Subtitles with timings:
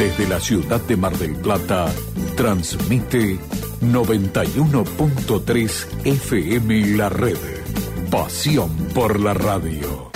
[0.00, 1.92] Desde la ciudad de Mar del Plata,
[2.34, 3.38] transmite
[3.82, 7.36] 91.3 FM La Red.
[8.10, 10.10] Pasión por la radio.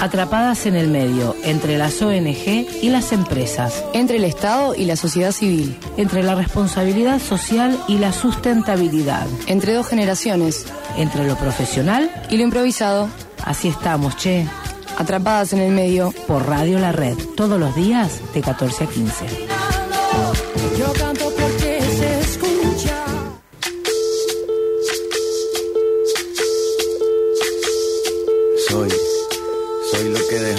[0.00, 3.84] Atrapadas en el medio, entre las ONG y las empresas.
[3.92, 5.76] Entre el Estado y la sociedad civil.
[5.96, 9.26] Entre la responsabilidad social y la sustentabilidad.
[9.48, 10.66] Entre dos generaciones.
[10.96, 13.08] Entre lo profesional y lo improvisado.
[13.44, 14.46] Así estamos, che.
[14.98, 16.12] Atrapadas en el medio.
[16.26, 19.26] Por Radio La Red, todos los días de 14 a 15.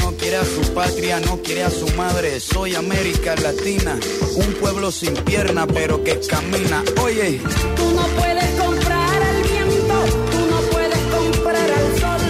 [0.00, 2.40] no quiere a su patria, no quiere a su madre.
[2.40, 3.98] Soy América Latina,
[4.36, 6.82] un pueblo sin pierna pero que camina.
[7.02, 7.40] Oye,
[7.76, 9.94] Tú no puedes comprar al viento,
[10.30, 12.20] tú no puedes comprar al sol,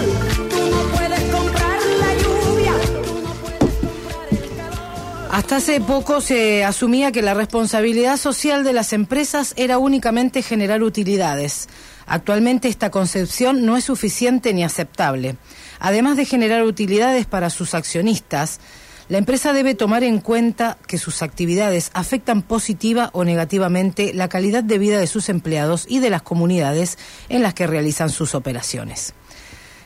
[0.49, 5.29] tú no puedes comprar la lluvia, tú no puedes comprar el calor.
[5.31, 10.83] Hasta hace poco se asumía que la responsabilidad social de las empresas era únicamente generar
[10.83, 11.67] utilidades.
[12.11, 15.37] Actualmente esta concepción no es suficiente ni aceptable.
[15.79, 18.59] Además de generar utilidades para sus accionistas,
[19.07, 24.61] la empresa debe tomar en cuenta que sus actividades afectan positiva o negativamente la calidad
[24.61, 26.97] de vida de sus empleados y de las comunidades
[27.29, 29.13] en las que realizan sus operaciones.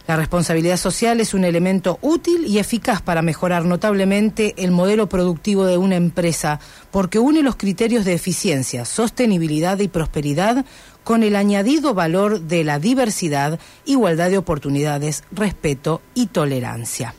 [0.07, 5.65] La responsabilidad social es un elemento útil y eficaz para mejorar notablemente el modelo productivo
[5.65, 6.59] de una empresa
[6.91, 10.63] porque une los criterios de eficiencia, sostenibilidad y prosperidad
[11.05, 17.13] con el añadido valor de la diversidad, igualdad de oportunidades, respeto y tolerancia.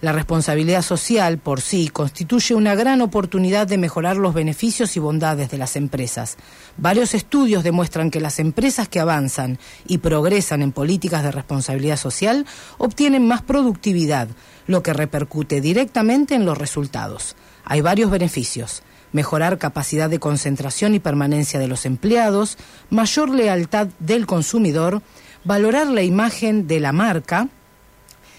[0.00, 5.50] La responsabilidad social por sí constituye una gran oportunidad de mejorar los beneficios y bondades
[5.50, 6.38] de las empresas.
[6.78, 12.46] Varios estudios demuestran que las empresas que avanzan y progresan en políticas de responsabilidad social
[12.78, 14.28] obtienen más productividad,
[14.66, 17.36] lo que repercute directamente en los resultados.
[17.64, 22.58] Hay varios beneficios mejorar capacidad de concentración y permanencia de los empleados,
[22.90, 25.02] mayor lealtad del consumidor,
[25.44, 27.48] valorar la imagen de la marca,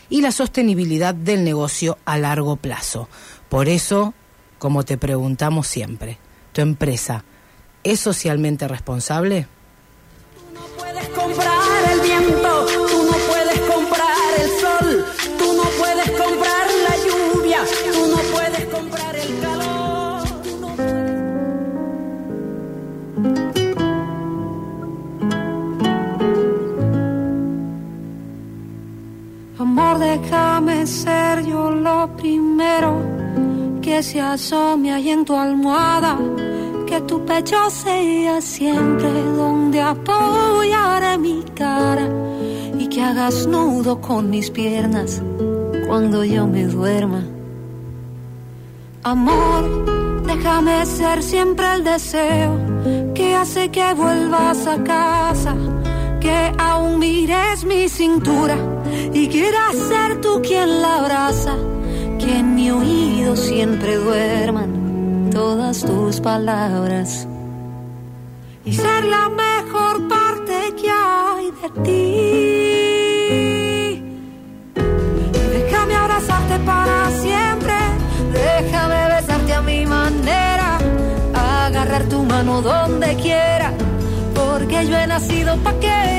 [0.10, 3.08] y la sostenibilidad del negocio a largo plazo.
[3.48, 4.14] Por eso,
[4.58, 6.18] como te preguntamos siempre,
[6.52, 7.24] ¿tu empresa
[7.84, 9.48] es socialmente responsable?
[10.54, 12.59] No puedes comprar el viento,
[29.70, 32.92] Amor, déjame ser yo lo primero
[33.84, 36.18] que se asome ahí en tu almohada.
[36.88, 42.10] Que tu pecho sea siempre donde apoyaré mi cara.
[42.80, 45.22] Y que hagas nudo con mis piernas
[45.88, 47.22] cuando yo me duerma.
[49.04, 52.58] Amor, déjame ser siempre el deseo
[53.14, 55.56] que hace que vuelvas a casa,
[56.20, 58.79] que aún mires mi cintura
[59.14, 61.56] y quieras ser tú quien la abraza,
[62.20, 67.28] que en mi oído siempre duerman todas tus palabras
[68.66, 72.04] y ser la mejor parte que hay de ti.
[75.52, 77.74] Déjame abrazarte para siempre,
[78.34, 80.78] déjame besarte a mi manera,
[81.34, 83.72] agarrar tu mano donde quiera,
[84.36, 86.19] porque yo he nacido para quererte.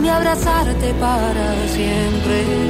[0.00, 2.69] déjame abrazarte para siempre.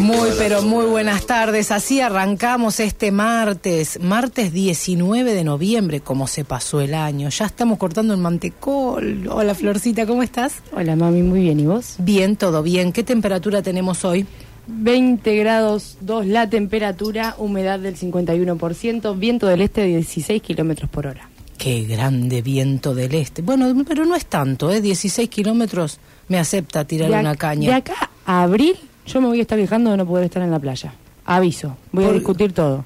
[0.00, 1.70] Muy, pero muy buenas tardes.
[1.70, 7.28] Así arrancamos este martes, martes 19 de noviembre, como se pasó el año.
[7.28, 9.28] Ya estamos cortando el mantecol.
[9.30, 10.54] Hola, Florcita, ¿cómo estás?
[10.72, 11.60] Hola mami, muy bien.
[11.60, 11.96] ¿Y vos?
[11.98, 12.92] Bien, todo bien.
[12.92, 14.26] ¿Qué temperatura tenemos hoy?
[14.68, 21.06] 20 grados 2 la temperatura, humedad del 51%, viento del este de 16 kilómetros por
[21.08, 21.28] hora.
[21.58, 23.42] Qué grande viento del este.
[23.42, 24.80] Bueno, pero no es tanto, ¿eh?
[24.80, 25.98] 16 kilómetros
[26.28, 27.76] me acepta tirar De una De caña.
[27.76, 28.76] acá a abril,
[29.06, 30.92] yo me voy a estar quejando de no poder estar en la playa.
[31.24, 32.84] Aviso, voy a discutir todo.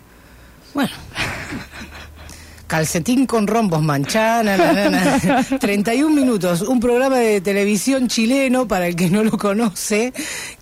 [0.74, 0.90] Bueno.
[2.66, 5.42] Calcetín con rombos manchana, na, na, na.
[5.60, 10.12] 31 minutos, un programa de televisión chileno para el que no lo conoce,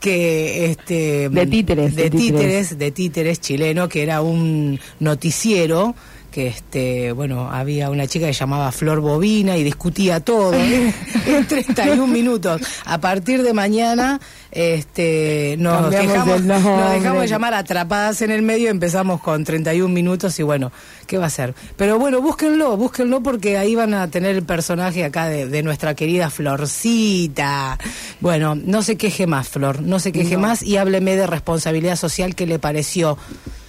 [0.00, 2.32] que este De títeres, de de títeres.
[2.32, 5.94] títeres, de títeres chileno, que era un noticiero
[6.32, 10.92] que este bueno había una chica que llamaba Flor Bobina y discutía todo ¿eh?
[11.26, 12.62] en 31 minutos.
[12.86, 14.20] A partir de mañana
[14.50, 19.92] este nos Cambiamos dejamos, nos dejamos de llamar atrapadas en el medio empezamos con 31
[19.92, 20.72] minutos y bueno
[21.06, 25.04] qué va a ser pero bueno búsquenlo búsquenlo porque ahí van a tener el personaje
[25.04, 27.78] acá de, de nuestra querida Florcita.
[28.20, 32.34] Bueno no se queje más Flor no se queje más y hábleme de responsabilidad social
[32.34, 33.18] que le pareció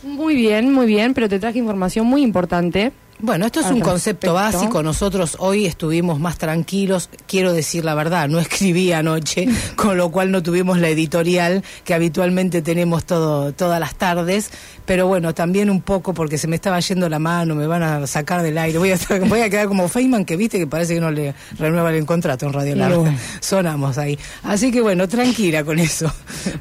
[0.04, 2.92] Muy bien, muy bien, pero te traje información muy importante.
[3.20, 4.58] Bueno, esto es un concepto respecto.
[4.58, 4.84] básico.
[4.84, 7.10] Nosotros hoy estuvimos más tranquilos.
[7.26, 9.48] Quiero decir la verdad, no escribí anoche,
[9.78, 14.50] con lo cual no tuvimos la editorial que habitualmente tenemos todo, todas las tardes.
[14.86, 18.06] Pero bueno, también un poco porque se me estaba yendo la mano, me van a
[18.08, 18.78] sacar del aire.
[18.78, 21.34] Voy a, estar- voy a quedar como Feynman, que viste que parece que no le
[21.58, 22.98] renuevan el contrato en Radio Larga.
[22.98, 23.18] bueno.
[23.40, 24.20] Sonamos ahí.
[24.44, 26.12] Así que bueno, tranquila con eso.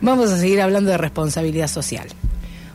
[0.01, 2.07] Vamos a seguir hablando de responsabilidad social.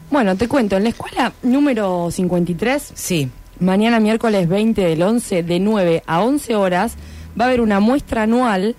[0.09, 3.29] Bueno, te cuento, en la escuela número 53, Sí.
[3.59, 6.95] mañana miércoles 20 del 11, de 9 a 11 horas,
[7.39, 8.75] va a haber una muestra anual,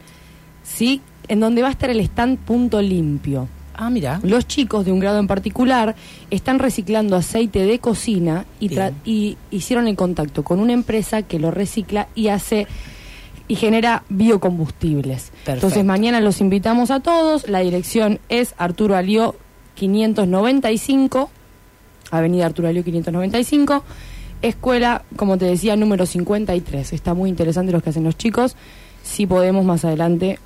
[0.62, 1.02] ¿sí?
[1.28, 3.48] En donde va a estar el stand Punto Limpio.
[3.74, 4.18] Ah, mira.
[4.24, 5.94] Los chicos de un grado en particular
[6.30, 11.38] están reciclando aceite de cocina y, tra- y hicieron el contacto con una empresa que
[11.38, 12.66] lo recicla y hace
[13.46, 15.26] y genera biocombustibles.
[15.30, 15.52] Perfecto.
[15.52, 17.48] Entonces mañana los invitamos a todos.
[17.48, 19.36] La dirección es Arturo Alió
[19.78, 21.30] 595,
[22.10, 23.84] Avenida Arturo Alió 595,
[24.42, 26.92] escuela, como te decía, número 53.
[26.92, 28.56] Está muy interesante lo que hacen los chicos.
[29.02, 30.38] Si podemos más adelante,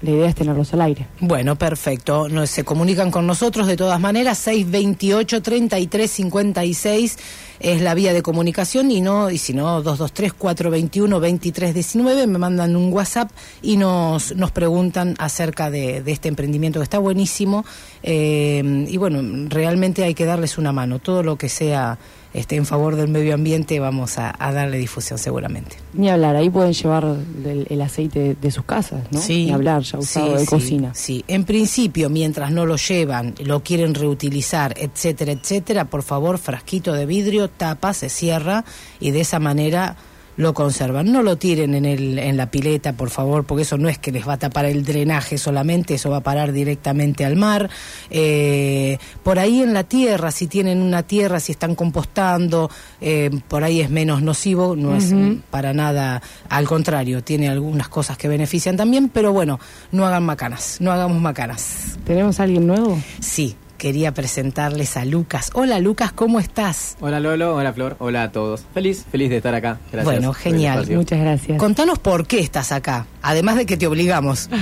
[0.00, 1.06] la idea es tenerlos al aire.
[1.20, 2.28] Bueno, perfecto.
[2.28, 4.38] Nos, se comunican con nosotros de todas maneras.
[4.38, 7.18] 628 33 56
[7.60, 12.38] es la vía de comunicación y no y si no 223 421 23 19 me
[12.38, 13.30] mandan un WhatsApp
[13.62, 17.64] y nos nos preguntan acerca de, de este emprendimiento que está buenísimo
[18.04, 21.98] eh, y bueno realmente hay que darles una mano todo lo que sea
[22.38, 25.76] este en favor del medio ambiente vamos a, a darle difusión seguramente.
[25.92, 29.20] Ni hablar, ahí pueden llevar el, el aceite de, de sus casas, ¿no?
[29.20, 30.94] Sí, Ni hablar, ya usado sí, de sí, cocina.
[30.94, 36.92] Sí, en principio, mientras no lo llevan, lo quieren reutilizar, etcétera, etcétera, por favor, frasquito
[36.92, 38.64] de vidrio, tapa, se cierra
[39.00, 39.96] y de esa manera
[40.38, 41.12] lo conservan.
[41.12, 44.12] No lo tiren en, el, en la pileta, por favor, porque eso no es que
[44.12, 47.68] les va a tapar el drenaje solamente, eso va a parar directamente al mar.
[48.08, 53.64] Eh, por ahí en la tierra, si tienen una tierra, si están compostando, eh, por
[53.64, 55.12] ahí es menos nocivo, no es
[55.50, 59.58] para nada, al contrario, tiene algunas cosas que benefician también, pero bueno,
[59.90, 61.98] no hagan macanas, no hagamos macanas.
[62.04, 62.98] ¿Tenemos a alguien nuevo?
[63.18, 65.50] Sí, quería presentarles a Lucas.
[65.54, 66.96] Hola Lucas, ¿cómo estás?
[67.00, 68.64] Hola Lolo, hola Flor, hola a todos.
[68.74, 69.78] Feliz, feliz de estar acá.
[69.92, 70.04] Gracias.
[70.04, 70.86] Bueno, genial.
[70.90, 71.58] Muchas gracias.
[71.58, 74.50] Contanos por qué estás acá, además de que te obligamos.
[74.50, 74.58] No,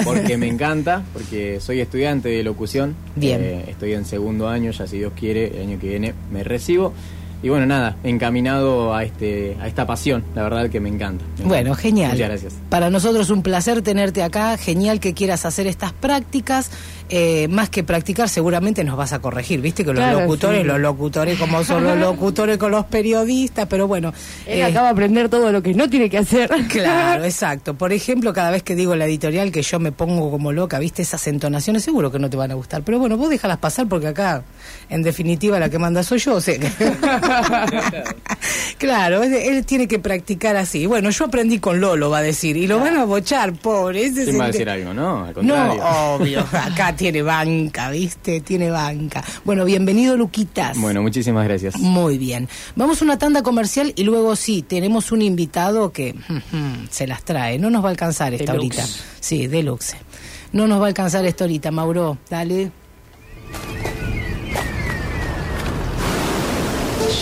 [0.04, 2.94] porque me encanta, porque soy estudiante de locución.
[3.16, 3.40] Bien.
[3.42, 6.92] Eh, estoy en segundo año, ya si Dios quiere, el año que viene me recibo.
[7.40, 11.24] Y bueno, nada, encaminado a este a esta pasión, la verdad que me encanta.
[11.38, 12.12] Me Bueno, genial.
[12.12, 12.54] Muchas gracias.
[12.68, 16.72] Para nosotros un placer tenerte acá, genial que quieras hacer estas prácticas.
[17.10, 20.66] Eh, más que practicar, seguramente nos vas a corregir, viste que los Claro, locutores, sí.
[20.66, 24.12] los locutores como son los locutores con los periodistas, pero bueno.
[24.46, 26.50] Él eh, acaba de aprender todo lo que no tiene que hacer.
[26.68, 27.74] Claro, exacto.
[27.74, 31.00] Por ejemplo, cada vez que digo la editorial que yo me pongo como loca, viste
[31.02, 32.82] esas entonaciones, seguro que no te van a gustar.
[32.82, 34.42] Pero bueno, vos déjalas pasar porque acá,
[34.90, 36.34] en definitiva, la que manda soy yo.
[36.34, 36.68] o sea que-
[38.78, 40.86] claro, él tiene que practicar así.
[40.86, 44.04] Bueno, yo aprendí con Lolo, va a decir, y lo van a bochar, pobre.
[44.04, 44.94] Ese es ¿Quién va a decir algo?
[44.94, 45.84] No, al No, contrario.
[45.84, 48.40] obvio, acá tiene banca, ¿viste?
[48.42, 49.24] Tiene banca.
[49.44, 50.78] Bueno, bienvenido, Luquitas.
[50.78, 51.76] Bueno, muchísimas gracias.
[51.78, 52.48] Muy bien.
[52.76, 56.14] Vamos a una tanda comercial y luego sí, tenemos un invitado que
[56.90, 57.58] se las trae.
[57.58, 58.78] No nos va a alcanzar esta Deluxe.
[58.80, 58.94] horita.
[59.20, 59.96] Sí, deluxe.
[60.52, 62.18] No nos va a alcanzar esta horita, Mauro.
[62.28, 62.70] Dale.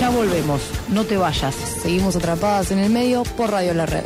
[0.01, 0.61] Ya volvemos.
[0.89, 1.55] No te vayas.
[1.83, 4.05] Seguimos atrapadas en el medio por Radio La Red.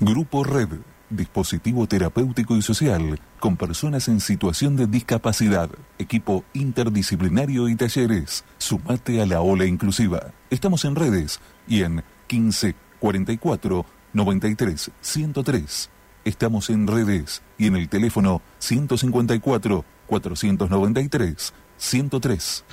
[0.00, 0.68] Grupo Red,
[1.16, 8.44] dispositivo terapéutico y social con personas en situación de discapacidad, equipo interdisciplinario y talleres.
[8.58, 10.32] Sumate a la ola inclusiva.
[10.50, 15.90] Estamos en redes y en 15 44 93 103.
[16.24, 22.64] Estamos en redes y en el teléfono 154 493 103.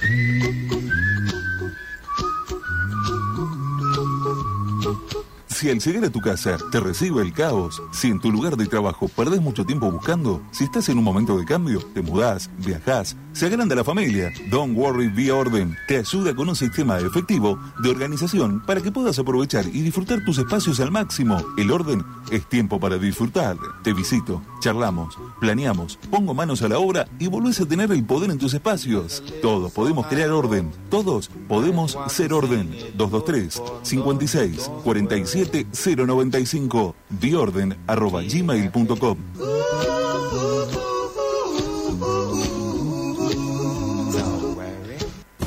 [5.61, 8.65] Si al llegar a tu casa te recibe el caos, si en tu lugar de
[8.65, 13.15] trabajo perdés mucho tiempo buscando, si estás en un momento de cambio, te mudás, viajás,
[13.33, 17.89] se agranda la familia, Don't Worry Be Orden te ayuda con un sistema efectivo de
[17.89, 21.43] organización para que puedas aprovechar y disfrutar tus espacios al máximo.
[21.57, 23.57] El orden es tiempo para disfrutar.
[23.83, 28.31] Te visito, charlamos, planeamos, pongo manos a la obra y volvés a tener el poder
[28.31, 29.23] en tus espacios.
[29.41, 32.69] Todos podemos crear orden, todos podemos ser orden.
[32.95, 35.67] 223 56 47
[36.05, 39.17] 095 biorden arroba gmail.com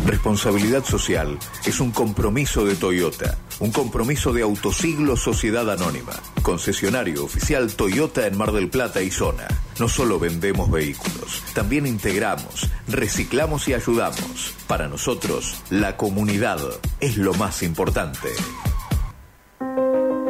[0.05, 7.73] Responsabilidad social es un compromiso de Toyota, un compromiso de Autosiglo Sociedad Anónima, concesionario oficial
[7.73, 9.49] Toyota en Mar del Plata y zona.
[9.81, 14.53] No solo vendemos vehículos, también integramos, reciclamos y ayudamos.
[14.67, 16.61] Para nosotros, la comunidad
[17.01, 18.29] es lo más importante.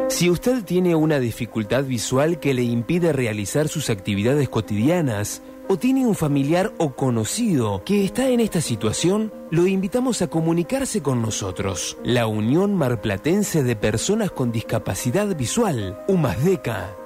[0.07, 6.05] Si usted tiene una dificultad visual que le impide realizar sus actividades cotidianas, o tiene
[6.05, 11.97] un familiar o conocido que está en esta situación, lo invitamos a comunicarse con nosotros.
[12.03, 17.04] La Unión Marplatense de Personas con Discapacidad Visual, UMASDECA.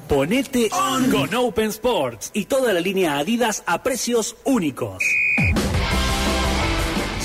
[0.09, 5.03] Ponete on con Open Sports y toda la línea Adidas a precios únicos.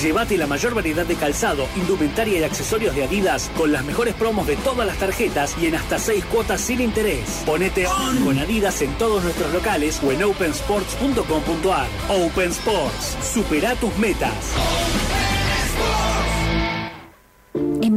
[0.02, 4.46] Llévate la mayor variedad de calzado, indumentaria y accesorios de Adidas con las mejores promos
[4.46, 7.42] de todas las tarjetas y en hasta 6 cuotas sin interés.
[7.44, 11.88] Ponete on con Adidas en todos nuestros locales o en opensports.com.ar.
[12.08, 14.54] Open Sports, supera tus metas.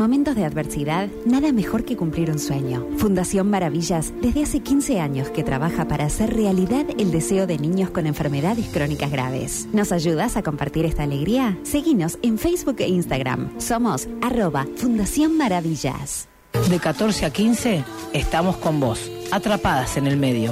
[0.04, 2.86] En momentos de adversidad, nada mejor que cumplir un sueño.
[2.98, 7.90] Fundación Maravillas, desde hace 15 años que trabaja para hacer realidad el deseo de niños
[7.90, 9.66] con enfermedades crónicas graves.
[9.72, 11.58] ¿Nos ayudas a compartir esta alegría?
[11.64, 13.58] Seguinos en Facebook e Instagram.
[13.62, 16.28] Somos arroba Fundación Maravillas.
[16.70, 20.52] De 14 a 15 estamos con vos, atrapadas en el medio.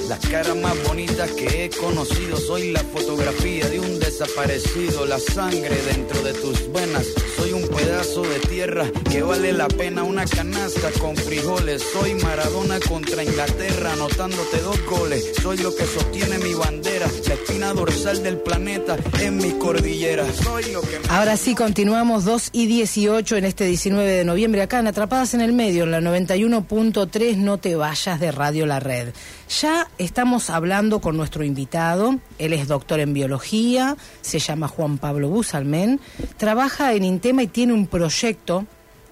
[0.11, 5.81] Las caras más bonitas que he conocido, soy la fotografía de un desaparecido, la sangre
[5.83, 7.07] dentro de tus venas.
[7.37, 11.81] Soy un pedazo de tierra que vale la pena una canasta con frijoles.
[11.93, 15.31] Soy Maradona contra Inglaterra, anotándote dos goles.
[15.41, 20.25] Soy lo que sostiene mi bandera, la espina dorsal del planeta en mi cordillera.
[20.43, 24.79] Soy lo que Ahora sí, continuamos 2 y 18 en este 19 de noviembre, acá
[24.79, 29.13] en Atrapadas en el Medio, en la 91.3, no te vayas de Radio La Red.
[29.61, 35.29] Ya estamos hablando con nuestro invitado, él es doctor en biología, se llama Juan Pablo
[35.29, 35.99] Busalmen,
[36.37, 38.65] trabaja en Intema y tiene un proyecto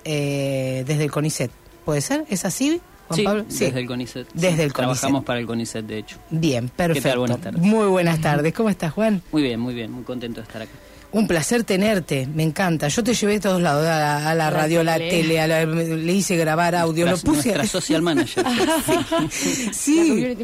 [0.03, 1.51] eh, desde el CONICET.
[1.85, 2.25] ¿Puede ser?
[2.29, 2.81] ¿Es así?
[3.07, 3.45] Juan Sí, Pablo?
[3.47, 4.27] desde el CONICET.
[4.33, 4.75] Desde Sí, el CONICET.
[4.75, 6.17] Trabajamos para el CONICET, de hecho.
[6.29, 7.19] Bien, perfecto.
[7.19, 7.61] Buenas tardes.
[7.61, 8.53] Muy buenas tardes.
[8.53, 9.21] ¿Cómo estás, Juan?
[9.31, 10.71] Muy bien, muy bien, muy contento de estar acá.
[11.11, 12.87] Un placer tenerte, me encanta.
[12.87, 15.39] Yo te llevé a todos lados, a la, a la radio, a la tele.
[15.41, 17.49] a la- le hice grabar audio, lo puse.
[17.55, 18.45] nuestra social manager.
[19.73, 20.35] sí.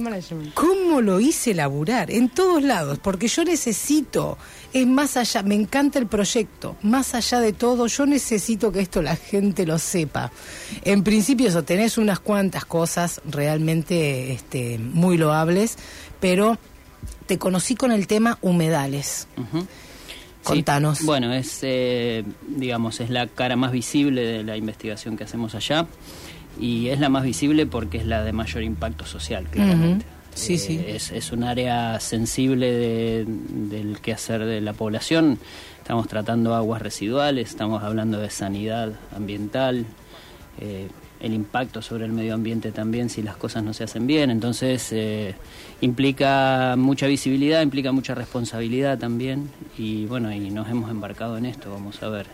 [0.54, 2.10] ¿Cómo lo hice laburar?
[2.12, 4.38] En todos lados, porque yo necesito,
[4.74, 9.02] es más allá, me encanta el proyecto, más allá de todo, yo necesito que esto
[9.02, 10.32] la gente lo sepa.
[10.84, 15.76] En principio eso, tenés unas cuantas cosas realmente este, muy loables,
[16.20, 16.58] pero
[17.28, 19.28] te conocí con el tema humedales.
[20.46, 21.00] Contanos.
[21.00, 25.56] Sí, Bueno, es, eh, digamos, es la cara más visible de la investigación que hacemos
[25.56, 25.88] allá
[26.60, 30.06] y es la más visible porque es la de mayor impacto social, claramente.
[30.34, 30.84] Sí, Eh, sí.
[30.88, 35.40] Es, es un área sensible de- del quehacer de la población.
[35.80, 39.86] Estamos tratando aguas residuales, estamos hablando de sanidad ambiental,
[40.60, 40.88] eh,
[41.26, 44.30] el impacto sobre el medio ambiente también si las cosas no se hacen bien.
[44.30, 45.34] Entonces eh,
[45.82, 51.72] implica mucha visibilidad, implica mucha responsabilidad también y bueno, y nos hemos embarcado en esto,
[51.72, 52.28] vamos a ver.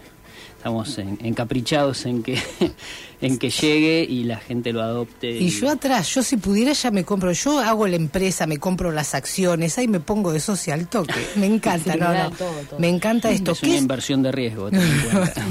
[0.58, 2.38] Estamos en- encaprichados en que,
[3.22, 5.32] en que llegue y la gente lo adopte.
[5.32, 8.92] Y yo atrás, yo si pudiera ya me compro, yo hago la empresa, me compro
[8.92, 11.16] las acciones, ahí me pongo de socio al toque.
[11.36, 12.30] Me encanta, no, no.
[12.32, 12.80] Todo, todo.
[12.80, 13.54] Me encanta esto.
[13.54, 13.82] Es ¿Qué una es?
[13.82, 14.70] inversión de riesgo.
[14.70, 15.46] ten en cuenta.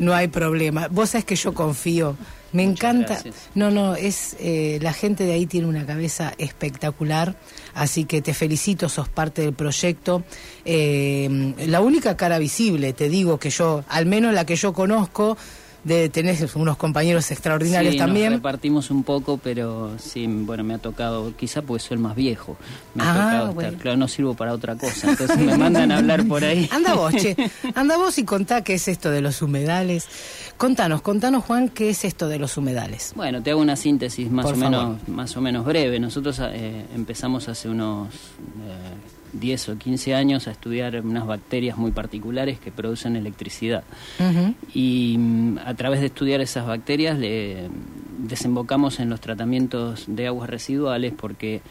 [0.00, 0.88] No hay problema.
[0.88, 2.16] Vos sabés que yo confío.
[2.52, 3.14] Me encanta.
[3.14, 3.34] gracias.
[3.54, 7.36] No, no, es eh, la gente de ahí tiene una cabeza espectacular,
[7.74, 10.24] así que te felicito, sos parte del proyecto.
[10.64, 15.36] Eh, la única cara visible, te digo que yo, al menos la que yo conozco,
[15.84, 18.32] de tener unos compañeros extraordinarios Sí, nos también.
[18.34, 22.56] repartimos un poco, pero sí, bueno, me ha tocado, quizá porque soy el más viejo,
[22.94, 25.98] me ha Ah, tocado estar, claro, no sirvo para otra cosa, entonces me mandan a
[25.98, 26.68] hablar por ahí.
[26.72, 27.34] Anda vos, che.
[27.74, 30.06] Anda vos y contá qué es esto de los humedales.
[30.58, 33.12] Contanos, contanos, Juan, qué es esto de los humedales.
[33.16, 34.70] Bueno, te hago una síntesis más Por o favor.
[34.70, 35.98] menos más o menos breve.
[35.98, 41.90] Nosotros eh, empezamos hace unos eh, 10 o 15 años a estudiar unas bacterias muy
[41.92, 43.84] particulares que producen electricidad.
[44.74, 47.68] y mm, a través de estudiar esas bacterias le
[48.18, 51.62] desembocamos en los tratamientos de aguas residuales porque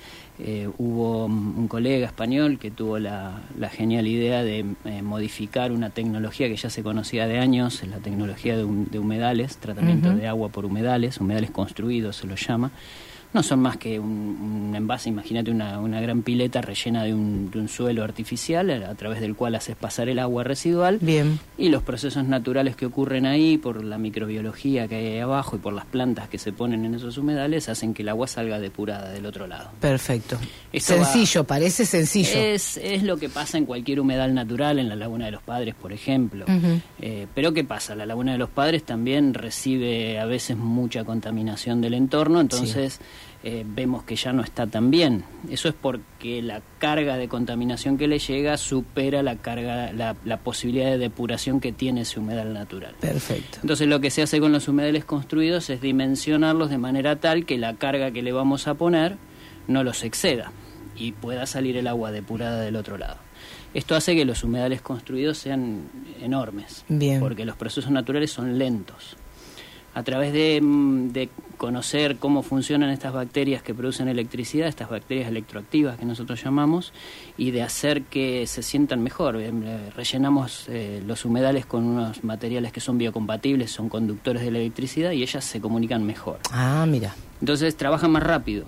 [0.41, 5.89] eh, hubo un colega español que tuvo la, la genial idea de eh, modificar una
[5.89, 10.27] tecnología que ya se conocía de años, la tecnología de, hum- de humedales, tratamiento de
[10.27, 12.71] agua por humedales, humedales construidos se los llama.
[13.31, 17.51] No son más que un, un envase, imagínate una, una gran pileta rellena de un,
[17.51, 20.97] de un suelo artificial a, a través del cual haces pasar el agua residual.
[20.99, 21.39] Bien.
[21.55, 25.59] Y los procesos naturales que ocurren ahí, por la microbiología que hay ahí abajo y
[25.59, 29.09] por las plantas que se ponen en esos humedales, hacen que el agua salga depurada
[29.11, 29.69] del otro lado.
[29.79, 30.39] Perfecto.
[30.73, 32.31] Esto va- sencillo, parece sencillo.
[32.33, 35.75] Es, es lo que pasa en cualquier humedal natural, en la Laguna de los Padres,
[35.75, 36.45] por ejemplo.
[36.99, 37.93] Eh, pero ¿qué pasa?
[37.95, 42.99] La Laguna de los Padres también recibe a veces mucha contaminación del entorno, entonces
[43.43, 45.23] eh, vemos que ya no está tan bien.
[45.49, 50.37] Eso es porque la carga de contaminación que le llega supera la carga, la, la
[50.37, 52.95] posibilidad de depuración que tiene ese humedal natural.
[52.99, 53.59] Perfecto.
[53.61, 57.57] Entonces lo que se hace con los humedales construidos es dimensionarlos de manera tal que
[57.57, 59.15] la carga que le vamos a poner
[59.67, 60.51] no los exceda
[60.97, 63.17] y pueda salir el agua depurada del otro lado.
[63.73, 65.83] Esto hace que los humedales construidos sean
[66.21, 67.19] enormes, Bien.
[67.19, 69.15] porque los procesos naturales son lentos.
[69.99, 75.27] A través de, mm, de conocer cómo funcionan estas bacterias que producen electricidad, estas bacterias
[75.27, 76.93] electroactivas que nosotros llamamos,
[77.37, 79.35] y de hacer que se sientan mejor.
[79.41, 79.51] Eh,
[79.93, 85.11] Rellenamos eh, los humedales con unos materiales que son biocompatibles, son conductores de la electricidad
[85.11, 86.39] y ellas se comunican mejor.
[86.49, 87.13] Ah, mira.
[87.41, 88.63] Entonces trabajan más rápido,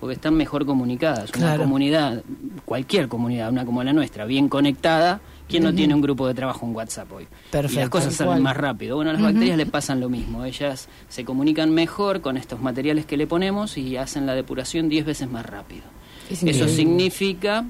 [0.00, 1.30] porque están mejor comunicadas.
[1.30, 1.62] Una Claro.
[1.62, 2.22] comunidad,
[2.66, 6.66] cualquier comunidad, una como la nuestra, bien conectada, ¿quién no tiene un grupo de trabajo
[6.66, 7.26] en WhatsApp hoy?
[7.50, 7.74] Perfecto.
[7.74, 8.96] Y las cosas salen más rápido.
[8.96, 10.44] Bueno, a las bacterias le pasan lo mismo.
[10.44, 15.04] Ellas se comunican mejor con estos materiales que le ponemos y hacen la depuración 10
[15.06, 15.82] veces más rápido.
[16.30, 17.64] Es Eso significa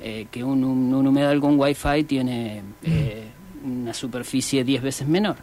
[0.00, 3.24] eh, que un, un- un humedal con Wi-Fi tiene eh,
[3.64, 5.36] una superficie 10 veces menor.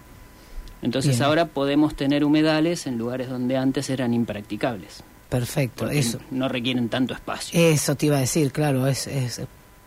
[0.81, 1.23] Entonces Bien.
[1.23, 5.03] ahora podemos tener humedales en lugares donde antes eran impracticables.
[5.29, 6.19] Perfecto, eso.
[6.31, 7.59] no requieren tanto espacio.
[7.59, 9.41] Eso te iba a decir, claro, es, es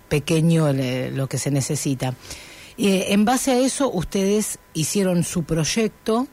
[0.09, 2.15] pequeño el- lo que se necesita.
[2.77, 6.29] Eh, en base a eso, ustedes hicieron su proyecto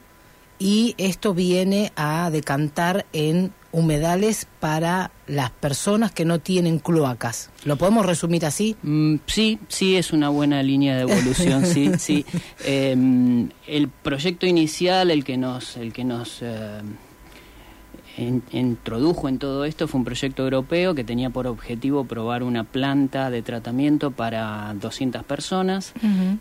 [0.58, 7.50] y esto viene a decantar en humedales para las personas que no tienen cloacas.
[7.64, 8.74] ¿Lo podemos resumir así?
[8.82, 12.24] Mm, sí, sí es una buena línea de evolución, sí, sí.
[12.64, 12.96] Eh,
[13.66, 16.80] el proyecto inicial, el que nos, el que nos eh,
[18.16, 22.64] in- introdujo en todo esto, fue un proyecto europeo que tenía por objetivo probar una
[22.64, 25.92] planta de tratamiento para 200 personas,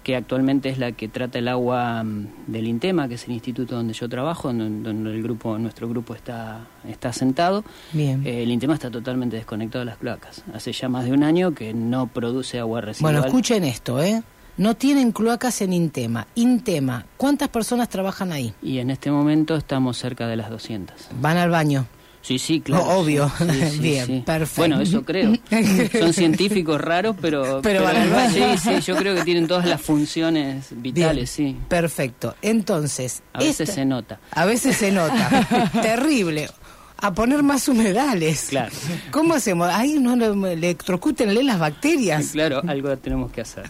[0.03, 3.75] que actualmente es la que trata el agua mm, del INTEMA, que es el instituto
[3.75, 7.63] donde yo trabajo, donde, donde el grupo, nuestro grupo está, está sentado.
[7.93, 8.21] Bien.
[8.25, 10.43] Eh, el INTEMA está totalmente desconectado de las cloacas.
[10.53, 13.13] Hace ya más de un año que no produce agua residual.
[13.15, 14.23] Bueno, escuchen esto, ¿eh?
[14.57, 16.27] No tienen cloacas en Intema.
[16.35, 18.53] Intema, ¿cuántas personas trabajan ahí?
[18.61, 20.95] Y en este momento estamos cerca de las 200.
[21.19, 21.85] ¿Van al baño?
[22.21, 22.85] Sí, sí, claro.
[22.85, 23.29] Oh, obvio.
[23.37, 24.23] Sí, sí, Bien, sí.
[24.25, 24.61] perfecto.
[24.61, 25.33] Bueno, eso creo.
[25.99, 27.59] Son científicos raros, pero...
[27.61, 28.57] Pero van al baño.
[28.57, 31.55] Sí, sí, yo creo que tienen todas las funciones vitales, sí.
[31.67, 32.35] Perfecto.
[32.41, 34.19] Entonces, A veces esta- se nota.
[34.31, 35.69] A veces se nota.
[35.83, 36.49] Terrible.
[36.97, 38.47] A poner más humedales.
[38.49, 38.71] Claro.
[39.11, 39.69] ¿Cómo hacemos?
[39.71, 40.13] Ahí no
[40.47, 42.29] electrocútenle las bacterias.
[42.31, 43.69] Claro, algo tenemos que hacer.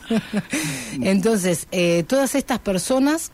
[1.01, 3.31] Entonces, eh, todas estas personas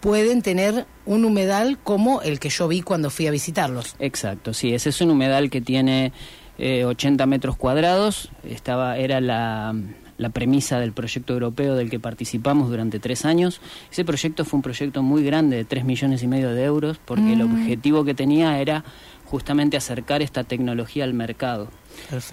[0.00, 3.96] pueden tener un humedal como el que yo vi cuando fui a visitarlos.
[3.98, 6.12] Exacto, sí, ese es un humedal que tiene
[6.58, 8.30] eh, 80 metros cuadrados.
[8.44, 9.74] Estaba, era la,
[10.18, 13.60] la premisa del proyecto europeo del que participamos durante tres años.
[13.90, 17.32] Ese proyecto fue un proyecto muy grande, de 3 millones y medio de euros, porque
[17.32, 17.54] el Mm.
[17.62, 18.84] objetivo que tenía era
[19.30, 21.68] justamente acercar esta tecnología al mercado.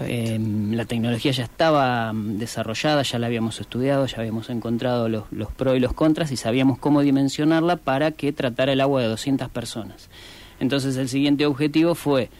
[0.00, 0.38] Eh,
[0.70, 5.52] la tecnología ya estaba mm, desarrollada, ya la habíamos estudiado, ya habíamos encontrado los, los
[5.52, 9.48] pros y los contras y sabíamos cómo dimensionarla para que tratara el agua de 200
[9.50, 10.08] personas.
[10.60, 12.30] Entonces el siguiente objetivo fue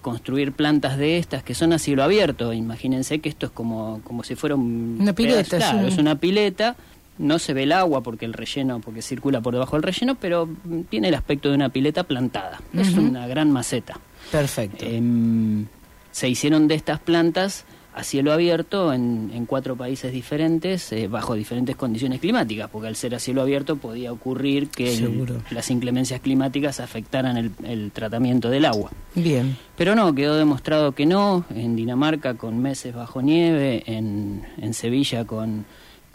[0.00, 2.52] construir plantas de estas que son a cielo abierto.
[2.52, 5.86] Imagínense que esto es como, como si fuera un Una pileta, Claro, sí.
[5.88, 6.76] es una pileta.
[7.18, 10.46] No se ve el agua porque el relleno, porque circula por debajo del relleno, pero
[10.46, 12.60] mm, tiene el aspecto de una pileta plantada.
[12.74, 13.98] Es una gran maceta.
[14.30, 14.84] Perfecto.
[14.84, 15.66] Em,
[16.12, 21.34] se hicieron de estas plantas a cielo abierto en, en cuatro países diferentes, eh, bajo
[21.34, 26.20] diferentes condiciones climáticas, porque al ser a cielo abierto podía ocurrir que el- las inclemencias
[26.20, 28.90] climáticas afectaran el, el tratamiento del agua.
[29.14, 29.56] Bien.
[29.78, 35.24] Pero no, quedó demostrado que no, en Dinamarca con meses bajo nieve, en, en Sevilla
[35.24, 35.64] con,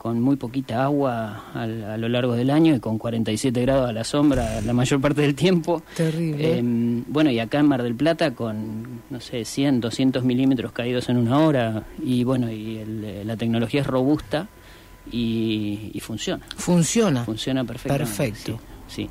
[0.01, 3.93] con muy poquita agua al- a lo largo del año y con 47 grados a
[3.93, 5.83] la sombra la mayor parte del tiempo.
[5.95, 6.57] Terrible.
[6.57, 6.63] Eh,
[7.07, 11.17] bueno, y acá en Mar del Plata con, no sé, 100, 200 milímetros caídos en
[11.17, 11.83] una hora.
[12.03, 14.47] Y bueno, y el, eh, la tecnología es robusta
[15.11, 16.45] y, y funciona.
[16.55, 17.23] Funciona.
[17.23, 18.05] Funciona perfectamente.
[18.17, 18.59] Perfecto.
[18.59, 19.09] Sí, sí.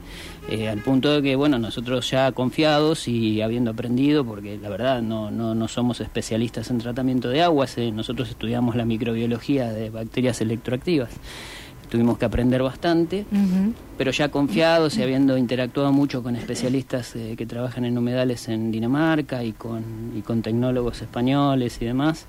[0.49, 5.03] Eh, al punto de que, bueno, nosotros ya confiados y habiendo aprendido, porque la verdad
[5.03, 9.91] no, no, no somos especialistas en tratamiento de aguas, eh, nosotros estudiamos la microbiología de
[9.91, 11.11] bacterias electroactivas.
[11.89, 13.25] Tuvimos que aprender bastante
[14.01, 18.73] pero ya confiados y habiendo interactuado mucho con especialistas eh, que trabajan en humedales en
[18.73, 22.25] Dinamarca y con, y con tecnólogos españoles y demás,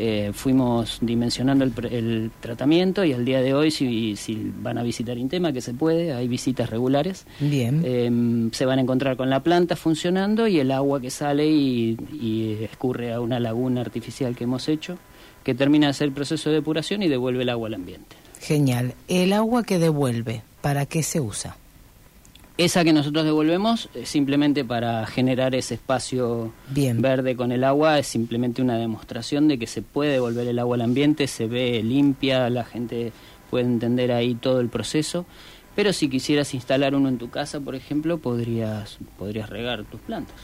[0.00, 4.82] eh, fuimos dimensionando el, el tratamiento y al día de hoy, si, si van a
[4.84, 7.82] visitar Intema, que se puede, hay visitas regulares, Bien.
[7.84, 11.96] eh, se van a encontrar con la planta funcionando y el agua que sale y,
[12.12, 14.98] y escurre a una laguna artificial que hemos hecho,
[15.42, 18.16] que termina de hacer el proceso de depuración y devuelve el agua al ambiente.
[18.40, 18.94] Genial.
[19.08, 21.56] El agua que devuelve, ¿para qué se usa?
[22.58, 27.00] Esa que nosotros devolvemos es simplemente para generar ese espacio Bien.
[27.00, 30.74] verde con el agua, es simplemente una demostración de que se puede devolver el agua
[30.74, 33.12] al ambiente, se ve limpia, la gente
[33.48, 35.24] puede entender ahí todo el proceso.
[35.76, 40.34] Pero si quisieras instalar uno en tu casa, por ejemplo, podrías, podrías regar tus plantas.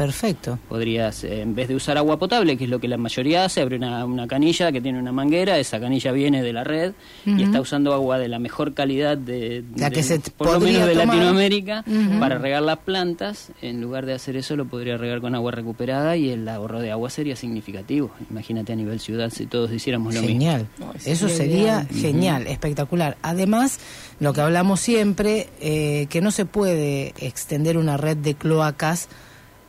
[0.00, 0.58] Perfecto.
[0.68, 3.60] Podrías, eh, en vez de usar agua potable, que es lo que la mayoría hace,
[3.60, 6.92] abre una, una canilla que tiene una manguera, esa canilla viene de la red
[7.26, 10.52] y está usando agua de la mejor calidad de, La de- que se por lo
[10.54, 11.06] podría menos de tomar.
[11.16, 11.84] Latinoamérica
[12.18, 13.52] para regar las plantas.
[13.60, 16.90] En lugar de hacer eso, lo podría regar con agua recuperada y el ahorro de
[16.90, 18.10] agua sería significativo.
[18.30, 20.66] Imagínate a nivel ciudad si todos hiciéramos lo Genial.
[20.78, 20.94] mismo.
[21.04, 23.18] Eso sería genial, espectacular.
[23.22, 23.78] Además,
[24.18, 29.08] lo que hablamos siempre, eh, que no se puede extender una red de cloacas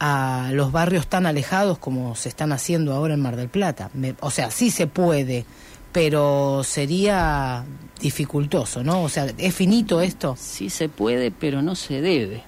[0.03, 3.91] a los barrios tan alejados como se están haciendo ahora en Mar del Plata.
[3.93, 5.45] Me- o sea, sí se puede,
[5.91, 7.63] pero sería
[8.01, 9.03] dificultoso, ¿no?
[9.03, 10.35] O sea, ¿es finito esto?
[10.39, 12.41] Sí se puede, pero no se debe.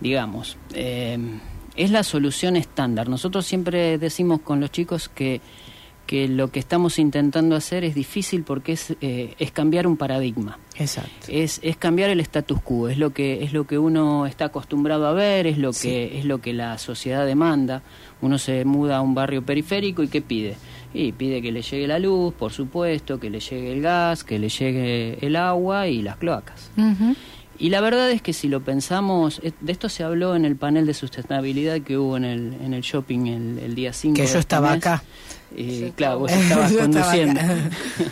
[0.00, 0.56] Digamos.
[0.74, 1.16] Eh,
[1.76, 3.08] es la solución estándar.
[3.08, 5.40] Nosotros siempre decimos con los chicos que,
[6.06, 10.58] que lo que estamos intentando hacer es difícil porque es, eh, es cambiar un paradigma.
[10.78, 11.26] Exacto.
[11.28, 15.06] Es, es cambiar el status quo, es lo que es lo que uno está acostumbrado
[15.06, 17.82] a ver, es lo que es lo que la sociedad demanda.
[18.20, 20.56] Uno se muda a un barrio periférico y qué pide?
[20.94, 24.38] Y pide que le llegue la luz, por supuesto, que le llegue el gas, que
[24.38, 26.70] le llegue el agua y las cloacas.
[27.58, 30.56] Y la verdad es que si lo pensamos, eh, de esto se habló en el
[30.56, 34.14] panel de sustentabilidad que hubo en el, en el shopping el, el día 5.
[34.14, 34.78] Que de yo este estaba mes.
[34.78, 35.02] acá.
[35.54, 37.40] Eh, claro, vos estabas estaba conduciendo.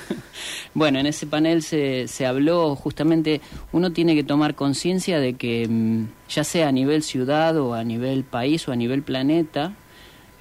[0.75, 3.41] bueno, en ese panel se, se habló justamente,
[3.73, 7.85] uno tiene que tomar conciencia de que mm, ya sea a nivel ciudad o a
[7.85, 9.73] nivel país o a nivel planeta,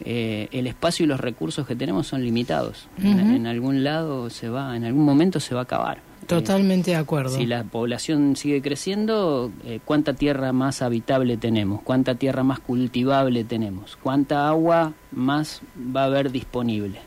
[0.06, 2.88] eh, el espacio y los recursos que tenemos son limitados.
[3.02, 6.02] En- en, algún lado se va, en algún momento se va a acabar.
[6.28, 7.36] Totalmente de acuerdo.
[7.36, 11.82] Si la población sigue creciendo, eh, ¿cuánta tierra más habitable tenemos?
[11.82, 13.96] ¿Cuánta tierra más cultivable tenemos?
[13.96, 17.00] ¿Cuánta agua más va a haber disponible?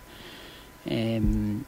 [0.88, 1.20] Eh,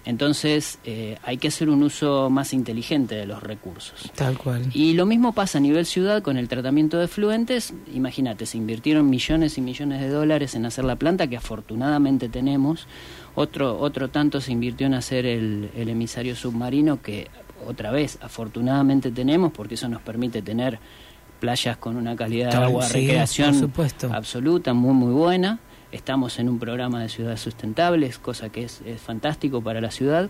[0.04, 4.10] entonces, eh, hay que hacer un uso más inteligente de los recursos.
[4.14, 4.66] Tal cual.
[4.72, 7.74] Y lo mismo pasa a nivel ciudad con el tratamiento de fluentes.
[7.92, 12.86] Imagínate, se invirtieron millones y millones de dólares en hacer la planta que afortunadamente tenemos.
[13.38, 17.28] Otro, otro tanto se invirtió en hacer el, el emisario submarino que
[17.66, 20.78] otra vez afortunadamente tenemos porque eso nos permite tener
[21.38, 24.10] playas con una calidad de agua sí, recreación supuesto.
[24.12, 25.60] absoluta, muy muy buena.
[25.90, 30.28] Estamos en un programa de ciudades sustentables, cosa que es, es fantástico para la ciudad.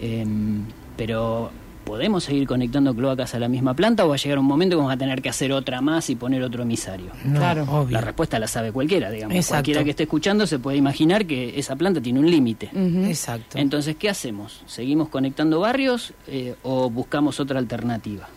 [0.00, 0.64] Em,
[0.96, 1.50] pero
[1.84, 4.78] ¿podemos seguir conectando cloacas a la misma planta o va a llegar un momento que
[4.78, 7.12] vamos a tener que hacer otra más y poner otro emisario?
[7.24, 7.64] No, Claro.
[7.70, 7.92] obvio.
[7.94, 9.36] La respuesta la sabe cualquiera, digamos.
[9.36, 9.54] Exacto.
[9.56, 12.70] Cualquiera que esté escuchando se puede imaginar que esa planta tiene un límite.
[13.08, 13.58] Exacto.
[13.58, 14.62] Entonces, ¿qué hacemos?
[14.66, 18.28] ¿Seguimos conectando barrios eh, o buscamos otra alternativa?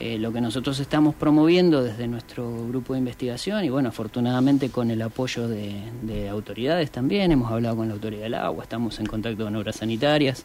[0.00, 4.92] Eh, lo que nosotros estamos promoviendo desde nuestro grupo de investigación y bueno, afortunadamente con
[4.92, 9.06] el apoyo de, de autoridades también, hemos hablado con la autoridad del agua, estamos en
[9.06, 10.44] contacto con obras sanitarias,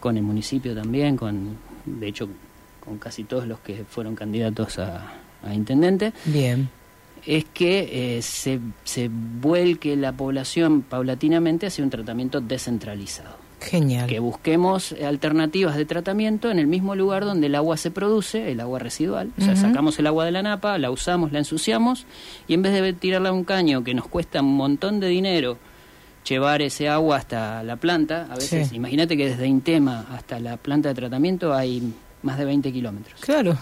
[0.00, 2.30] con el municipio también, con de hecho
[2.80, 5.12] con casi todos los que fueron candidatos a,
[5.42, 6.70] a intendente Bien.
[7.26, 13.43] es que eh, se, se vuelque la población paulatinamente hacia un tratamiento descentralizado.
[13.60, 14.06] Genial.
[14.08, 18.60] Que busquemos alternativas de tratamiento en el mismo lugar donde el agua se produce, el
[18.60, 19.30] agua residual.
[19.38, 22.04] O sea, sacamos el agua de la napa, la usamos, la ensuciamos
[22.46, 25.56] y en vez de tirarla a un caño que nos cuesta un montón de dinero
[26.28, 28.76] llevar ese agua hasta la planta, a veces, Sí.
[28.76, 33.20] imagínate que desde Intema hasta la planta de tratamiento hay más de 20 kilómetros.
[33.20, 33.56] Claro.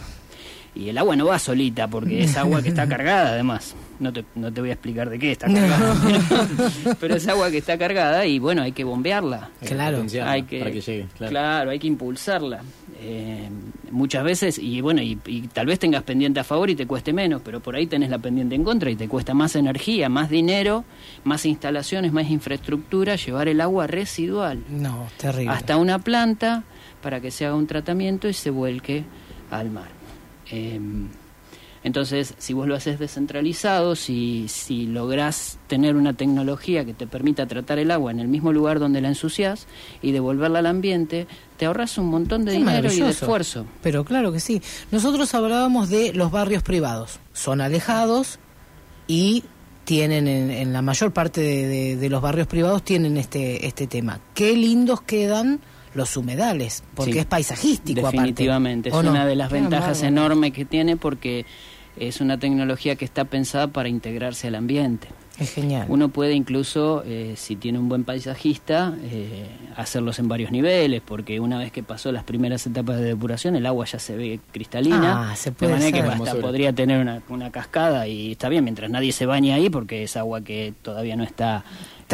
[0.74, 3.74] Y el agua no va solita porque es agua que está cargada además.
[4.02, 5.94] No te, no te voy a explicar de qué está cargada.
[6.04, 9.50] Pero, pero es agua que está cargada y bueno, hay que bombearla.
[9.64, 10.04] Claro.
[10.24, 11.70] Hay que, para que llegue, claro.
[11.70, 12.62] hay que impulsarla.
[13.00, 13.48] Eh,
[13.90, 17.12] muchas veces, y bueno, y, y tal vez tengas pendiente a favor y te cueste
[17.12, 20.30] menos, pero por ahí tenés la pendiente en contra y te cuesta más energía, más
[20.30, 20.84] dinero,
[21.24, 25.50] más instalaciones, más infraestructura, llevar el agua residual No, terrible.
[25.52, 26.64] hasta una planta
[27.02, 29.04] para que se haga un tratamiento y se vuelque
[29.50, 29.88] al mar.
[30.50, 30.80] Eh,
[31.84, 37.46] entonces, si vos lo haces descentralizado, si, si lográs tener una tecnología que te permita
[37.46, 39.66] tratar el agua en el mismo lugar donde la ensuciás
[40.00, 43.66] y devolverla al ambiente, te ahorras un montón de Qué dinero y de esfuerzo.
[43.82, 44.62] Pero claro que sí.
[44.92, 47.18] Nosotros hablábamos de los barrios privados.
[47.32, 48.38] Son alejados
[49.08, 49.42] y
[49.84, 53.88] tienen en, en la mayor parte de, de- de los barrios privados tienen este este
[53.88, 54.20] tema.
[54.34, 55.60] Qué lindos quedan
[55.94, 59.02] los humedales, porque Sí, es paisajístico Definitivamente, aparte.
[59.02, 59.28] es ¿O una no?
[59.28, 61.44] de las Qué ventajas enormes que tiene porque
[61.96, 65.08] es una tecnología que está pensada para integrarse al ambiente.
[65.38, 65.86] Es genial.
[65.88, 71.40] Uno puede incluso, eh, si tiene un buen paisajista, eh, hacerlos en varios niveles, porque
[71.40, 75.32] una vez que pasó las primeras etapas de depuración, el agua ya se ve cristalina.
[75.32, 78.64] Ah, se puede de manera que hasta podría tener una, una cascada y está bien,
[78.64, 81.64] mientras nadie se bañe ahí, porque es agua que todavía no está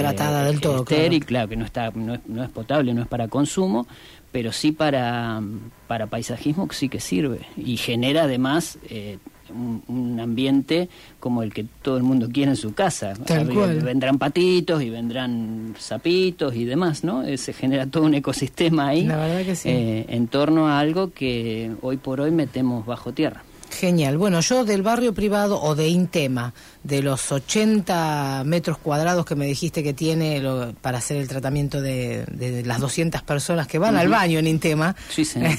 [0.01, 1.49] eh, Tratada del todo, estéril, claro.
[1.49, 3.87] que no está no es, no es potable, no es para consumo,
[4.33, 5.41] pero sí para,
[5.87, 9.19] para paisajismo sí que sirve y genera además eh,
[9.51, 13.15] un, un ambiente como el que todo el mundo quiere en su casa.
[13.15, 13.81] Tal cual.
[13.81, 17.23] Vendrán patitos y vendrán sapitos y demás, ¿no?
[17.23, 19.71] Eh, Se genera todo un ecosistema ahí La verdad que sí.
[19.71, 23.43] eh, en torno a algo que hoy por hoy metemos bajo tierra.
[23.71, 24.17] Genial.
[24.19, 26.53] Bueno, yo del barrio privado o de Intema,
[26.83, 31.81] de los 80 metros cuadrados que me dijiste que tiene lo- para hacer el tratamiento
[31.81, 34.97] de, de las 200 personas que van al baño en Intema.
[35.11, 35.51] Sí, señor.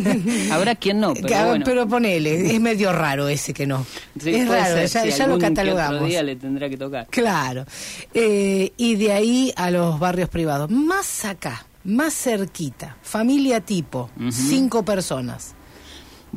[0.52, 1.64] Habrá quien no, pero Que- bueno.
[1.64, 3.84] pero ponele, es medio raro ese que no.
[4.20, 5.94] Sí, es raro, ser, ya, lo catalogamos.
[5.96, 7.06] Otro día le tendrá que tocar.
[7.10, 7.66] Claro.
[8.14, 10.70] Eh, y de ahí a los barrios privados.
[10.70, 15.54] Más acá, más cerquita, familia tipo, cinco personas.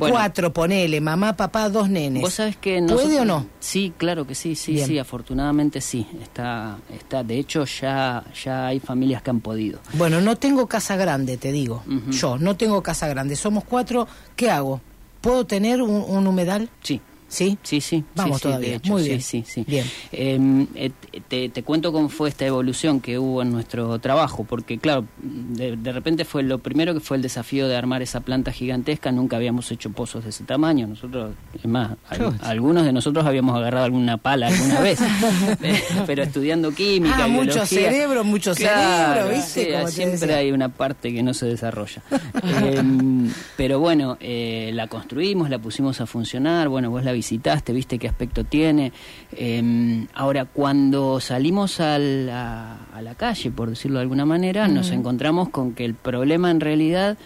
[0.00, 0.14] Bueno.
[0.16, 2.22] Cuatro, ponele, mamá, papá, dos nenes.
[2.22, 3.46] Vos sabés que ¿Puede o no?
[3.60, 4.86] Sí, claro que sí, sí, Bien.
[4.86, 6.06] sí, afortunadamente sí.
[6.22, 9.78] Está, está, de hecho ya, ya hay familias que han podido.
[9.92, 11.84] Bueno, no tengo casa grande, te digo.
[12.10, 13.36] Yo no tengo casa grande.
[13.36, 14.08] Somos cuatro.
[14.36, 14.80] ¿Qué hago?
[15.20, 16.70] ¿Puedo tener un, un humedal?
[16.82, 16.98] Sí.
[17.30, 17.56] ¿Sí?
[17.62, 18.04] Sí, sí.
[18.16, 18.68] Vamos sí, sí, todavía.
[18.70, 19.20] de hecho, Muy sí, bien.
[19.22, 19.64] Sí, sí.
[19.66, 19.86] Bien.
[20.12, 20.90] Eh, eh,
[21.28, 25.76] te, te cuento cómo fue esta evolución que hubo en nuestro trabajo, porque claro, de,
[25.76, 29.36] de repente fue lo primero que fue el desafío de armar esa planta gigantesca, nunca
[29.36, 33.84] habíamos hecho pozos de ese tamaño, nosotros, es más, al- algunos de nosotros habíamos agarrado
[33.86, 34.98] alguna pala alguna vez,
[36.06, 39.60] pero estudiando química, Ah, mucho cerebro, mucho Claro, cerebro, ¿viste?
[39.64, 42.02] sí, te siempre hay una parte que no se desarrolla.
[42.42, 47.98] Em, pero bueno, eh, la construimos, la pusimos a funcionar, bueno, vos la visitaste, viste
[47.98, 48.92] qué aspecto tiene.
[49.32, 54.90] Em, ahora, cuando salimos a la, a la calle, por decirlo de alguna manera, nos
[54.90, 57.18] encontramos con que el problema en realidad,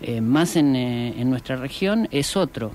[0.00, 2.72] eh, más en, eh, en nuestra región, es otro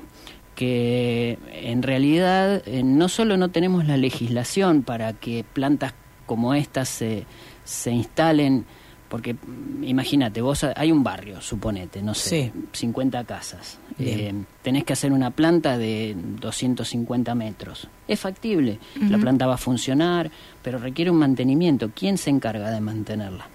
[0.53, 5.93] que en realidad eh, no solo no tenemos la legislación para que plantas
[6.25, 7.25] como estas se,
[7.63, 8.65] se instalen,
[9.09, 9.35] porque
[9.83, 13.79] imagínate, vos ha- hay un barrio, suponete, no sé, 50 casas.
[13.99, 17.87] Eh, tenés que hacer una planta de 250 metros.
[18.07, 20.29] Es factible, la planta va a funcionar,
[20.61, 21.91] pero requiere un mantenimiento.
[21.95, 23.47] ¿Quién se encarga de mantenerla?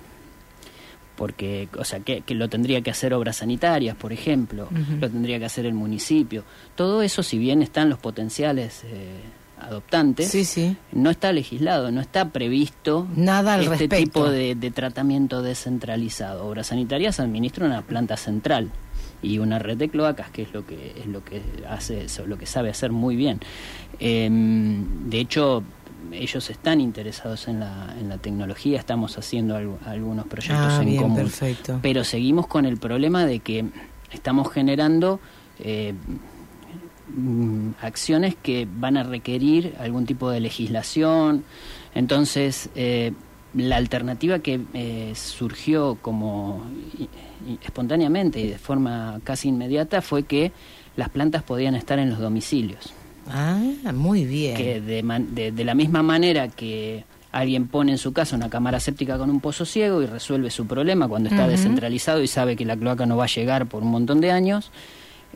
[1.15, 5.39] porque, o sea, que, que lo tendría que hacer obras sanitarias, por ejemplo, lo tendría
[5.39, 6.43] que hacer el municipio.
[6.75, 9.21] Todo eso, si bien están los potenciales eh,
[9.67, 10.77] adoptantes, Sí, sí.
[10.93, 13.97] no está legislado, no está previsto Nada al este respecto.
[14.05, 16.47] tipo de, de tratamiento descentralizado.
[16.47, 18.71] Obras sanitarias administra una planta central
[19.23, 22.37] y una red de cloacas, que es lo que es lo que hace, eso, lo
[22.39, 23.39] que sabe hacer muy bien.
[24.01, 25.63] Em, de hecho,
[26.11, 30.87] ellos están interesados en la, en la tecnología, estamos haciendo algu- algunos proyectos Ah, en
[30.89, 31.17] bien, común.
[31.17, 31.79] perfecto.
[31.83, 33.65] Pero seguimos con el problema de que
[34.11, 35.21] estamos generando
[35.61, 35.95] eh,
[37.81, 41.45] acciones que van a requerir algún tipo de legislación.
[41.95, 43.13] Entonces, eh,
[43.55, 46.65] la alternativa que eh, surgió como
[47.63, 50.53] espontáneamente y de forma casi inmediata fue que
[50.97, 52.93] las plantas podían estar en los domicilios
[53.29, 53.61] Ah,
[53.95, 54.57] muy bien.
[54.57, 58.51] que de, man- de- de la misma manera que alguien pone en su casa una
[58.51, 61.51] cámara séptica con un pozo ciego y resuelve su problema cuando está Ujú.
[61.53, 64.71] descentralizado y sabe que la cloaca no va a llegar por un montón de años,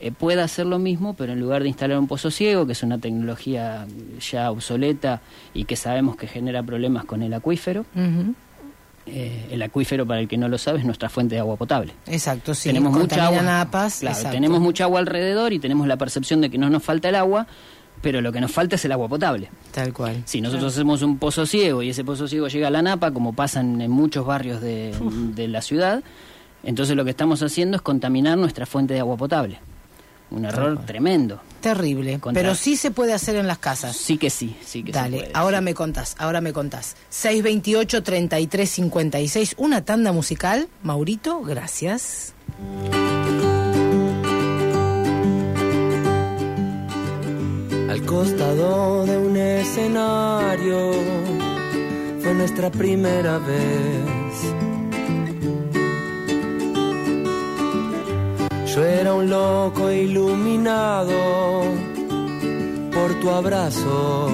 [0.01, 2.83] eh, puede hacer lo mismo, pero en lugar de instalar un pozo ciego, que es
[2.83, 3.87] una tecnología
[4.21, 5.21] ya obsoleta
[5.55, 7.85] y que sabemos que genera problemas con el acuífero,
[9.07, 11.93] eh, el acuífero, para el que no lo sabe, es nuestra fuente de agua potable
[12.09, 12.71] Exacto, sí.
[12.71, 13.41] tenemos mucha agua.
[13.43, 17.09] napas, Claro, tenemos mucha agua alrededor y tenemos la percepción de que no nos falta
[17.09, 17.47] el agua,
[18.03, 19.49] pero lo que nos falta es el agua potable.
[19.73, 20.23] Tal cual.
[20.25, 23.33] Si nosotros hacemos un pozo ciego y ese pozo ciego llega a la napa, como
[23.33, 24.93] pasa en, en muchos barrios de,
[25.35, 26.03] de la ciudad,
[26.65, 29.61] entonces lo que estamos haciendo es contaminar nuestra fuente de agua potable.
[30.31, 31.41] Un error tremendo.
[31.61, 32.19] Terrible.
[32.19, 33.97] Contra- Pero sí se puede hacer en las casas.
[33.97, 35.65] Sí que sí, sí que se Dale, puede, ahora sí.
[35.65, 36.97] me contás, ahora me contás.
[37.13, 40.69] 628-3356, una tanda musical.
[40.83, 42.35] Maurito, gracias.
[47.89, 50.93] Al costado de un escenario
[52.21, 54.55] fue nuestra primera vez.
[58.77, 61.63] Yo era un loco iluminado
[62.93, 64.29] por tu abrazo,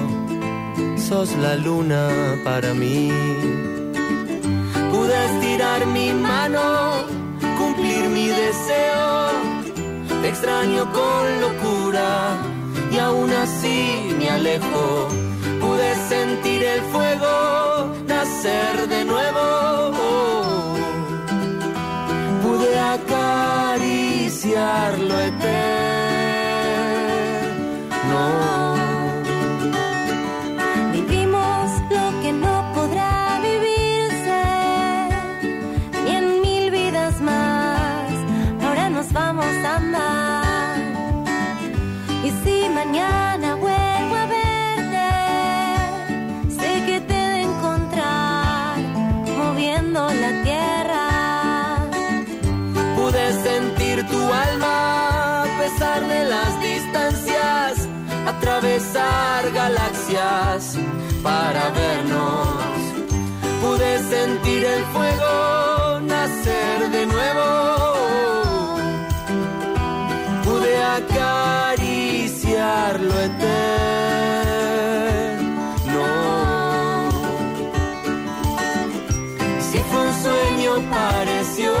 [0.97, 2.09] sos la luna
[2.43, 3.09] para mí.
[4.91, 6.59] Pude estirar mi mano,
[7.57, 9.29] cumplir mi deseo,
[10.21, 12.35] te extraño con locura
[12.91, 15.07] y aún así me alejo.
[15.61, 19.93] Pude sentir el fuego nacer de nuevo.
[22.41, 22.77] Pude
[24.43, 25.62] acariciar lo eterno.
[59.63, 60.63] Galaxias
[61.27, 62.79] para vernos.
[63.61, 65.33] Pude sentir el fuego
[66.13, 67.47] nacer de nuevo.
[70.47, 73.63] Pude acariciar lo eterno.
[79.67, 81.73] Si fue un sueño pareció.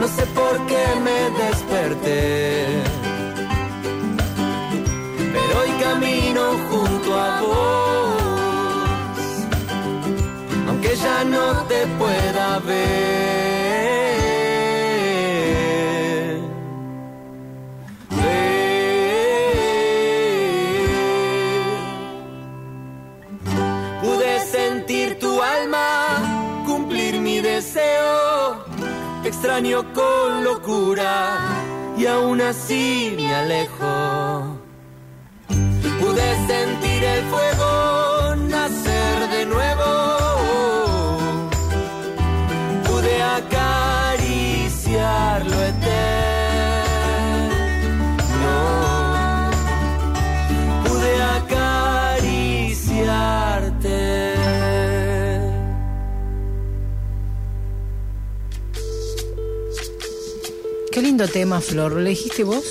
[0.00, 2.71] No sé por qué me desperté.
[29.52, 31.36] Con locura
[31.98, 34.56] y aún así me alejo.
[36.00, 39.84] Pude sentir el fuego nacer de nuevo.
[42.86, 44.64] Pude acariciar
[45.44, 46.31] lo eterno.
[61.22, 61.92] Lindo tema, Flor.
[61.92, 62.64] ¿Lo elegiste vos?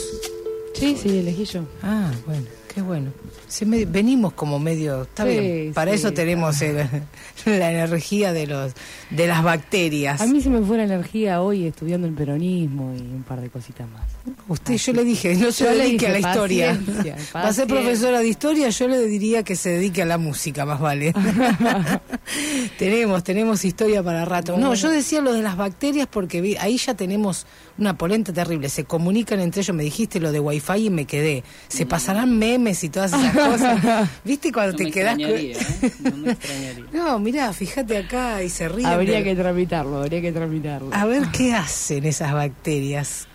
[0.74, 1.62] Sí, sí, elegí yo.
[1.84, 3.12] Ah, bueno, qué bueno.
[3.47, 5.74] Sí, me- venimos como medio, está Sí, bien.
[5.74, 5.97] Para sí.
[5.97, 6.78] eso tenemos el-
[7.45, 8.72] la energía de los
[9.10, 10.22] de las bacterias.
[10.22, 13.49] A mí se me fue la energía hoy estudiando el peronismo y un par de
[13.49, 14.04] cositas más.
[14.47, 16.78] Usted, yo le dije, no se Yo le dedique dije, a la historia.
[16.86, 20.18] paciencia, Va a ser profesora de historia, yo le diría que se dedique a la
[20.18, 21.14] música, más vale.
[22.80, 24.58] tenemos, tenemos historia para rato.
[24.58, 27.45] No, yo decía lo de las bacterias porque vi- ahí ya tenemos
[27.82, 28.70] una polenta terrible.
[28.70, 31.44] Se comunican entre ellos, me dijiste lo de wifi y me quedé.
[31.68, 34.10] Se pasarán memes y todas esas cosas.
[34.24, 35.18] ¿Viste cuando No te me quedás?
[35.18, 35.92] extrañaría, ¿eh?
[36.00, 36.86] No me extrañaría.
[36.94, 38.88] No, mirá, fíjate acá y se ríen.
[38.88, 40.90] Habría de- que tramitarlo, habría que tramitarlo.
[40.94, 43.28] A ver qué hacen esas bacterias.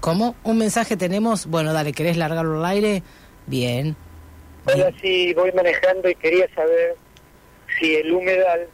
[0.00, 0.36] ¿Cómo?
[0.44, 1.46] Un mensaje tenemos.
[1.46, 3.02] Bueno, dale, ¿querés largarlo al aire?
[3.46, 3.96] Bien.
[4.66, 6.94] Hola, sí, voy manejando y quería saber
[7.80, 8.68] si el humedal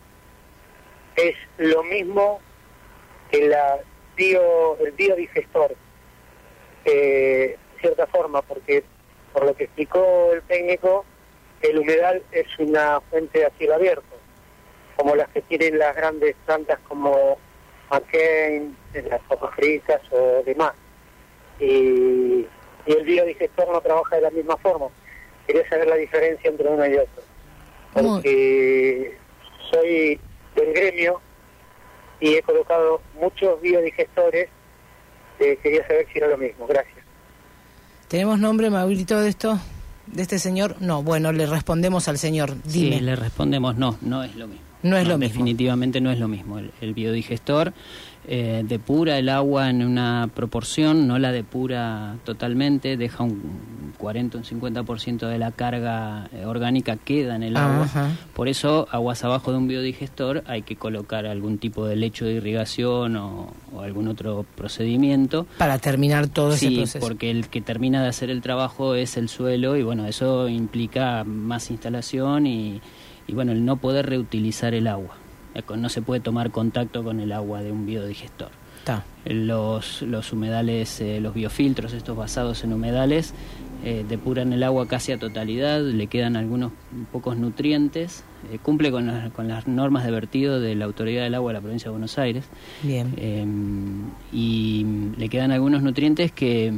[1.16, 2.41] es lo mismo
[3.31, 3.77] que la
[4.14, 5.74] bio, el biodigestor,
[6.84, 8.84] eh, de cierta forma, porque
[9.32, 11.04] por lo que explicó el técnico,
[11.60, 14.16] el humedal es una fuente a cielo abierto,
[14.96, 17.38] como las que tienen las grandes plantas como
[17.90, 18.76] McCain,
[19.08, 20.72] las papas fritas o demás.
[21.58, 22.46] Y,
[22.86, 24.86] y el biodigestor no trabaja de la misma forma.
[25.46, 27.22] Quería saber la diferencia entre uno y otro.
[27.92, 29.16] Porque
[29.70, 30.20] soy
[30.54, 31.20] del gremio
[32.25, 34.49] y he colocado muchos biodigestores.
[35.39, 36.66] Eh, quería saber si era lo mismo.
[36.66, 37.05] Gracias.
[38.09, 39.59] ¿Tenemos nombre, Maurito, de esto?
[40.07, 40.77] ¿De este señor?
[40.81, 42.55] No, bueno, le respondemos al señor.
[42.62, 42.97] Dime.
[42.97, 44.64] Sí, le respondemos no, no es lo mismo.
[44.83, 45.35] No es lo mismo.
[45.35, 46.59] Definitivamente no es lo mismo.
[46.59, 47.75] El, el biodigestor
[48.27, 54.45] eh, depura el agua en una proporción, no la depura totalmente, deja un 40, un
[54.45, 57.85] 50% de la carga eh, orgánica queda en el agua.
[57.85, 58.11] Ajá.
[58.35, 62.33] Por eso, aguas abajo de un biodigestor hay que colocar algún tipo de lecho de
[62.35, 65.47] irrigación o, o algún otro procedimiento.
[65.59, 67.07] Para terminar todo ese Sí, proceso.
[67.07, 71.25] porque el que termina de hacer el trabajo es el suelo y bueno, eso implica
[71.25, 72.81] más instalación y,
[73.27, 75.16] y bueno, el no poder reutilizar el agua.
[75.55, 78.50] Eh, No se puede tomar contacto con el agua de un biodigestor.
[79.24, 83.32] Los, los humedales, eh, los biofiltros, estos basados en humedales,
[83.82, 86.72] eh, depuran el agua casi a totalidad, le quedan algunos
[87.12, 91.34] pocos nutrientes, eh, cumple con, las- con las normas de vertido de la Autoridad del
[91.34, 92.44] Agua de la Provincia de Buenos Aires.
[92.82, 93.14] Bien.
[93.16, 93.46] Eh,
[94.32, 94.84] y
[95.16, 96.70] le quedan algunos nutrientes que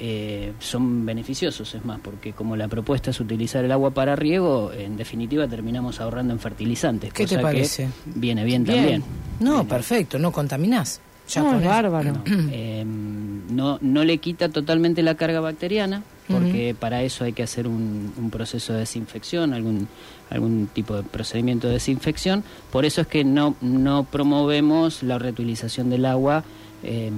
[0.00, 4.72] eh, son beneficiosos, es más, porque como la propuesta es utilizar el agua para riego,
[4.72, 7.12] en definitiva terminamos ahorrando en fertilizantes.
[7.12, 7.88] ¿Qué te que parece?
[8.06, 8.76] Viene bien, Bien.
[8.76, 9.04] también.
[9.40, 11.00] No, perfecto, no contaminás.
[11.28, 11.70] Ya No, con es eso.
[11.70, 12.12] bárbaro.
[12.12, 12.22] No,
[12.52, 17.66] eh, no, no le quita totalmente la carga bacteriana, porque para eso hay que hacer
[17.66, 19.88] un, un proceso de desinfección, algún,
[20.30, 22.44] algún tipo de procedimiento de desinfección.
[22.70, 26.44] Por eso es que no, no promovemos la reutilización del agua
[26.82, 27.10] eh,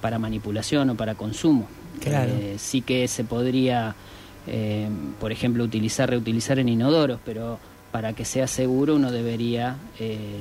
[0.00, 1.66] para manipulación o para consumo.
[2.00, 2.32] Claro.
[2.32, 3.94] Eh, sí que se podría,
[4.46, 4.88] eh,
[5.20, 7.58] por ejemplo, utilizar, reutilizar en inodoros, pero
[7.92, 10.40] para que sea seguro uno debería eh,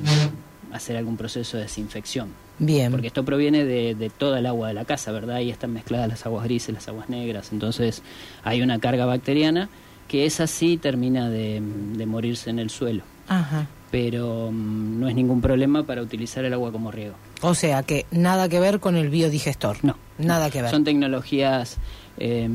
[0.73, 2.29] hacer algún proceso de desinfección.
[2.59, 2.91] Bien.
[2.91, 5.37] Porque esto proviene de, de toda el agua de la casa, ¿verdad?
[5.37, 7.51] Ahí están mezcladas las aguas grises, las aguas negras.
[7.51, 8.01] Entonces
[8.43, 9.69] hay una carga bacteriana
[10.07, 13.03] que esa sí termina de, de morirse en el suelo.
[13.27, 13.67] Ajá.
[13.91, 17.15] Pero mm, no es ningún problema para utilizar el agua como riego.
[17.41, 19.77] O sea que nada que ver con el biodigestor.
[19.83, 19.95] No.
[20.17, 20.71] Nada que ver.
[20.71, 21.77] Son tecnologías
[22.17, 22.47] eh,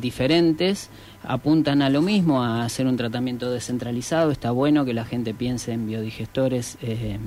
[0.00, 0.90] diferentes
[1.24, 4.30] apuntan a lo mismo, a hacer un tratamiento descentralizado.
[4.30, 6.76] Está bueno que la gente piense en biodigestores.
[6.82, 7.18] eh,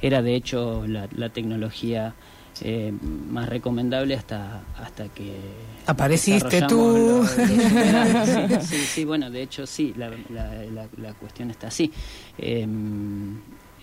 [0.00, 2.14] era de hecho la, la tecnología
[2.62, 2.92] eh,
[3.30, 5.34] más recomendable hasta hasta que
[5.86, 6.76] Apareciste tú.
[6.76, 7.26] lo- lo-
[8.60, 11.90] sí, sí, sí, bueno, de hecho sí, la, la- la- la cuestión está así.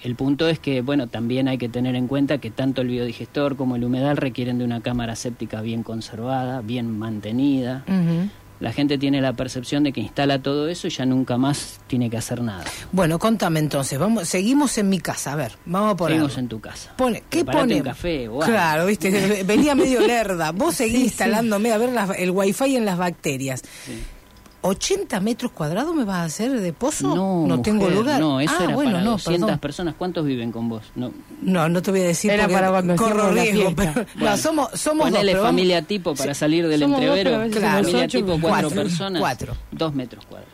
[0.03, 3.55] El punto es que, bueno, también hay que tener en cuenta que tanto el biodigestor
[3.55, 7.83] como el humedal requieren de una cámara séptica bien conservada, bien mantenida.
[8.59, 12.11] La gente tiene la percepción de que instala todo eso y ya nunca más tiene
[12.11, 12.63] que hacer nada.
[12.91, 16.17] Bueno, contame entonces, vamos, seguimos en mi casa, a ver, vamos a poner.
[16.17, 16.93] Seguimos en tu casa.
[16.95, 17.77] Pone, ¿Qué pone?
[17.77, 18.53] un café o algo.
[18.53, 20.51] Claro, viste, venía medio lerda.
[20.51, 21.05] Vos seguís Sí, sí.
[21.05, 23.63] instalándome a ver las- el wifi en las bacterias.
[24.61, 27.15] ¿80 metros cuadrados me vas a hacer de pozo?
[27.47, 28.19] No, tengo mujer, lugar.
[28.19, 29.59] No, eso ah, era bueno, para no, 200 perdón.
[29.59, 29.95] personas.
[29.97, 30.83] ¿Cuántos viven con vos?
[30.95, 33.73] No, No, no te voy a decir Era para cuando corro riesgo.
[33.75, 35.11] Pero, Bueno, no, somos, somos dos.
[35.19, 36.39] Ponele vamos- familia tipo para Sí.
[36.39, 37.39] salir del Somos dos, entrevero.
[37.39, 37.77] veces Claro.
[37.83, 39.19] familia ocho, tipo cuatro, cuatro, personas.
[39.19, 39.53] cuatro.
[39.71, 40.53] Dos metros cuadrados.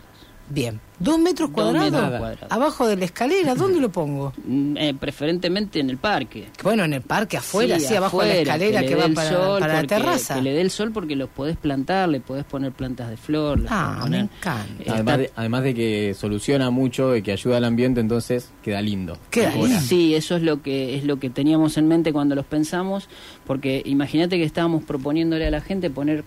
[0.49, 0.79] Bien.
[0.99, 1.91] ¿Dos metros Dos cuadrados?
[1.91, 2.51] metros cuadrados.
[2.51, 4.33] Abajo de la escalera, ¿dónde lo pongo?
[4.45, 6.47] Mm, eh, preferentemente en el parque.
[6.63, 9.13] Bueno, en el parque, afuera, sí, abajo de la escalera que, le dé va el
[9.13, 10.35] para, sol para la terraza.
[10.35, 13.65] Que le dé el sol porque los podés plantar, le podés poner plantas de flor.
[13.69, 14.65] Ah, poner- me encanta.
[14.79, 18.49] Eh, Además está- de, además de que soluciona mucho y que ayuda al ambiente, entonces
[18.63, 19.17] queda lindo.
[19.29, 19.79] Queda lindo.
[19.81, 23.07] Sí, eso es lo que es lo que teníamos en mente cuando los pensamos,
[23.45, 26.23] porque imagínate que estábamos proponiéndole a la gente poner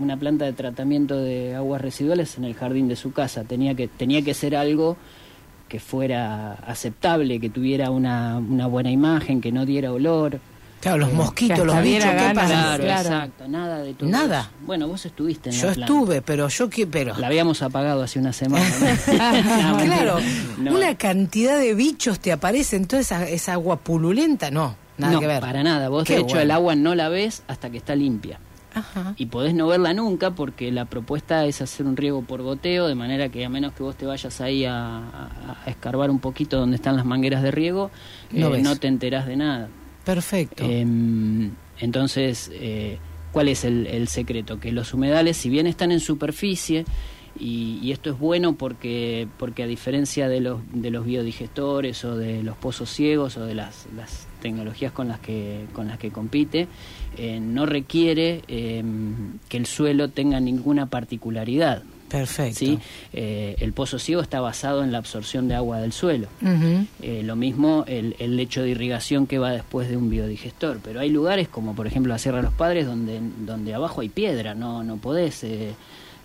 [0.00, 3.44] una planta de tratamiento de aguas residuales en el jardín de su casa.
[3.44, 4.96] Tenía que tenía que ser algo
[5.68, 10.38] que fuera aceptable, que tuviera una, una buena imagen, que no diera olor.
[10.80, 12.46] Claro, los Eh, mosquitos, que los bichos, ¿qué pasa?
[12.46, 13.08] Claro, claro.
[13.08, 14.08] exacto, nada de todo.
[14.10, 14.40] Nada.
[14.42, 14.50] eso.
[14.66, 18.18] Bueno, vos estuviste en Yo la estuve, pero yo que pero La habíamos apagado hace
[18.18, 18.64] una semana.
[18.68, 19.72] ¿no?
[19.78, 20.18] No, claro,
[20.58, 20.74] no.
[20.76, 25.26] una cantidad de bichos te aparecen, toda esa, esa agua pululenta, no, nada no, que
[25.26, 25.40] ver.
[25.40, 25.88] para nada.
[25.88, 26.40] Vos, Qué de hecho, bueno.
[26.42, 28.38] el agua no la ves hasta que está limpia.
[28.74, 29.14] Ajá.
[29.16, 32.94] Y podés no verla nunca porque la propuesta es hacer un riego por goteo, de
[32.94, 36.96] manera que a menos que vos te vayas ahí a, escarbar un poquito donde están
[36.96, 37.90] las mangueras de riego,
[38.30, 39.68] No eh, no te enterás de nada.
[40.04, 40.64] Perfecto.
[40.64, 42.98] Em, entonces, eh,
[43.32, 44.60] ¿cuál es el, el secreto?
[44.60, 46.84] Que los humedales, si bien están en superficie,
[47.38, 52.16] y, y esto es bueno porque, porque a diferencia de los, de los biodigestores o
[52.16, 56.10] de los pozos ciegos o de las, las tecnologías con las que, con las que
[56.10, 56.68] compite,
[57.16, 61.82] eh, no requiere em, que el suelo tenga ninguna particularidad.
[62.10, 62.58] Perfecto.
[62.58, 62.78] ¿sí?
[63.14, 66.28] Eh, el pozo ciego está basado en la absorción de agua del suelo.
[67.00, 70.80] Eh, lo mismo el, el lecho de irrigación que va después de un biodigestor.
[70.84, 74.10] Pero hay lugares como por ejemplo la Sierra de los Padres donde, donde abajo hay
[74.10, 75.74] piedra, no, no podés eh,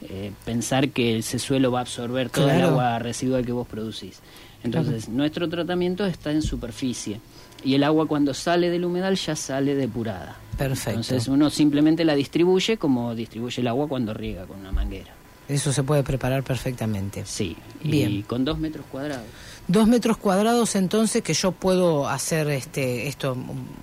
[0.02, 4.20] eh, pensar que ese suelo va a absorber todo el agua residual que vos producís.
[4.64, 7.22] Entonces, nuestro tratamiento está en superficie
[7.64, 10.38] y el agua cuando sale del humedal ya sale depurada.
[10.58, 11.00] Perfecto.
[11.00, 15.14] Entonces uno simplemente la distribuye como distribuye el agua cuando riega con una manguera.
[15.48, 17.24] Eso se puede preparar perfectamente.
[17.26, 18.22] Sí, y Bien.
[18.22, 19.26] con dos metros cuadrados.
[19.68, 23.38] Dos metros cuadrados entonces que yo puedo hacer este esto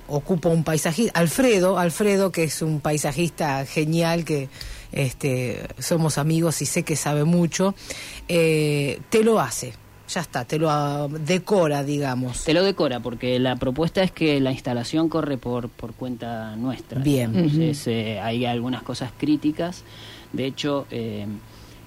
[0.08, 4.48] ocupo un paisajista Alfredo Alfredo que es un paisajista genial que
[4.90, 7.76] este somos amigos y sé que sabe mucho
[8.26, 9.74] eh, te lo hace
[10.08, 14.40] ya está te lo ah, decora digamos Te lo decora porque la propuesta es que
[14.40, 17.00] la instalación corre por, por cuenta nuestra.
[17.00, 17.34] Bien.
[17.34, 19.84] Entonces eh, hay algunas cosas críticas.
[20.32, 21.26] De hecho, eh,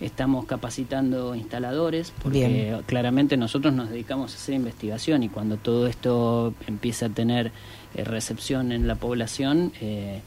[0.02, 2.84] estamos capacitando instaladores porque Bien.
[2.86, 7.52] claramente nosotros nos dedicamos a hacer investigación y cuando todo esto empieza a tener
[7.96, 10.22] eh, recepción en la población, eh,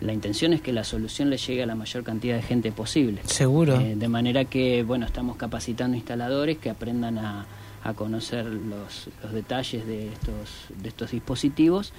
[0.00, 3.20] la intención es que la solución le llegue a la mayor cantidad de gente posible.
[3.24, 3.80] Seguro.
[3.80, 7.46] Eh, de manera que, bueno, estamos capacitando instaladores que aprendan a,
[7.84, 11.92] a conocer los, los detalles de estos, de estos dispositivos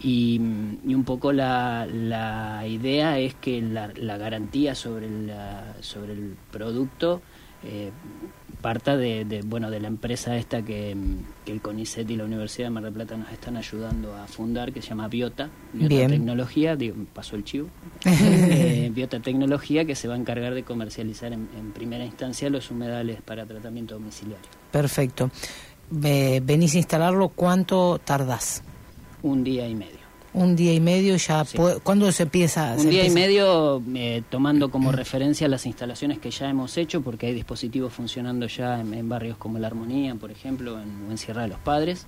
[0.00, 0.40] y,
[0.86, 6.36] y un poco la, la idea es que la, la garantía sobre, la, sobre el
[6.50, 7.22] producto
[7.66, 7.90] eh,
[8.62, 10.96] parta de, de, bueno de la empresa esta que,
[11.44, 14.72] que el CONICET y la Universidad de Mar del Plata nos están ayudando a fundar
[14.72, 16.10] que se llama Biota, Biota Bien.
[16.10, 17.68] Tecnología, digo, pasó el chivo,
[18.04, 22.70] eh, Biota Tecnología que se va a encargar de comercializar en, en primera instancia los
[22.70, 24.46] humedales para tratamiento domiciliario.
[24.72, 25.30] perfecto
[25.90, 28.62] Ve- venís a instalarlo cuánto tardás
[29.22, 30.05] Un día y medio.
[30.36, 34.22] Un día y medio ya puede- ¿cuándo se empieza Un se día y medio eh,
[34.30, 38.94] tomando como referencia las instalaciones que ya hemos hecho, porque hay dispositivos funcionando ya en,
[38.94, 42.06] en barrios como La Armonía, por ejemplo, en, en Sierra de los Padres.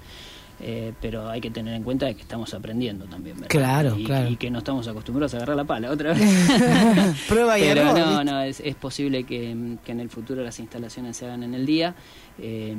[0.61, 3.49] eh, pero hay que tener en cuenta que estamos aprendiendo también, ¿verdad?
[3.49, 4.29] Claro, y, claro.
[4.29, 6.21] y que no estamos acostumbrados a agarrar la pala otra vez.
[7.29, 10.59] Prueba y Pero error, no, no, es, es posible que, que en el futuro las
[10.59, 11.95] instalaciones se hagan en el día
[12.41, 12.75] eh,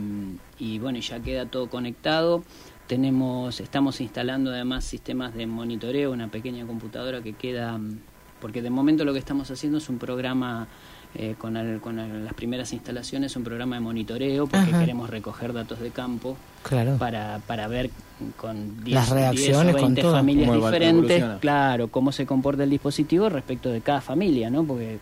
[0.60, 2.44] y bueno, ya queda todo conectado.
[2.94, 8.00] Tenemos, estamos instalando además sistemas de monitoreo, una pequeña computadora que queda mm,
[8.42, 10.68] porque de momento lo que estamos haciendo es un programa
[11.14, 14.80] eh, con, el- con el- las primeras instalaciones, un programa de monitoreo, porque Ajá.
[14.80, 16.98] queremos recoger datos de campo Claro.
[16.98, 17.92] para, para ver
[18.38, 20.14] con 10 Las 10 reacciones, o con 20 todo.
[20.14, 24.64] familias diferentes, claro, cómo se comporta el dispositivo respecto de cada familia, ¿no?
[24.64, 24.98] Porque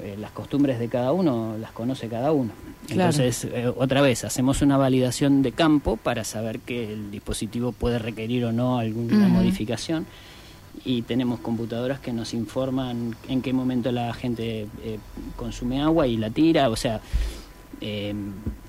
[0.00, 2.50] eh, las costumbres de cada uno las conoce cada uno.
[2.90, 3.10] Claro.
[3.10, 7.98] Entonces, eh, otra vez, hacemos una validación de campo para saber que el dispositivo puede
[7.98, 10.06] requerir o no alguna modificación
[10.84, 14.98] y tenemos computadoras que nos informan en qué momento la gente eh,
[15.36, 17.00] consume agua y la tira, o sea,
[17.80, 18.14] eh,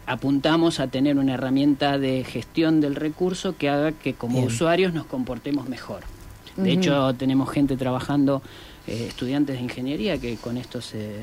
[0.05, 4.47] apuntamos a tener una herramienta de gestión del recurso que haga que como Bien.
[4.47, 6.01] usuarios nos comportemos mejor.
[6.57, 8.41] De hecho, tenemos gente trabajando,
[8.88, 11.16] eh, estudiantes de ingeniería que con esto se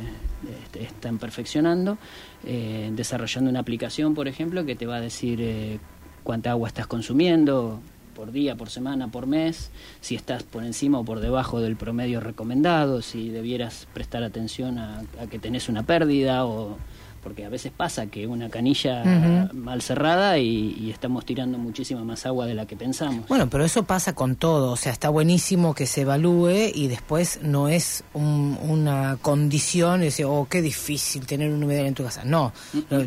[0.64, 1.98] este, están perfeccionando,
[2.44, 5.80] eh, desarrollando una aplicación, por ejemplo, que te va a decir eh,
[6.22, 7.80] cuánta agua estás consumiendo
[8.14, 12.20] por día, por semana, por mes, si estás por encima o por debajo del promedio
[12.20, 16.76] recomendado, si debieras prestar atención a, a que tenés una pérdida o
[17.22, 22.26] porque a veces pasa que una canilla mal cerrada y, y estamos tirando muchísima más
[22.26, 23.26] agua de la que pensamos.
[23.28, 27.40] Bueno, pero eso pasa con todo, o sea, está buenísimo que se evalúe y después
[27.42, 32.22] no es un- una condición, decir, oh, qué difícil tener un humedal en tu casa.
[32.24, 32.52] No,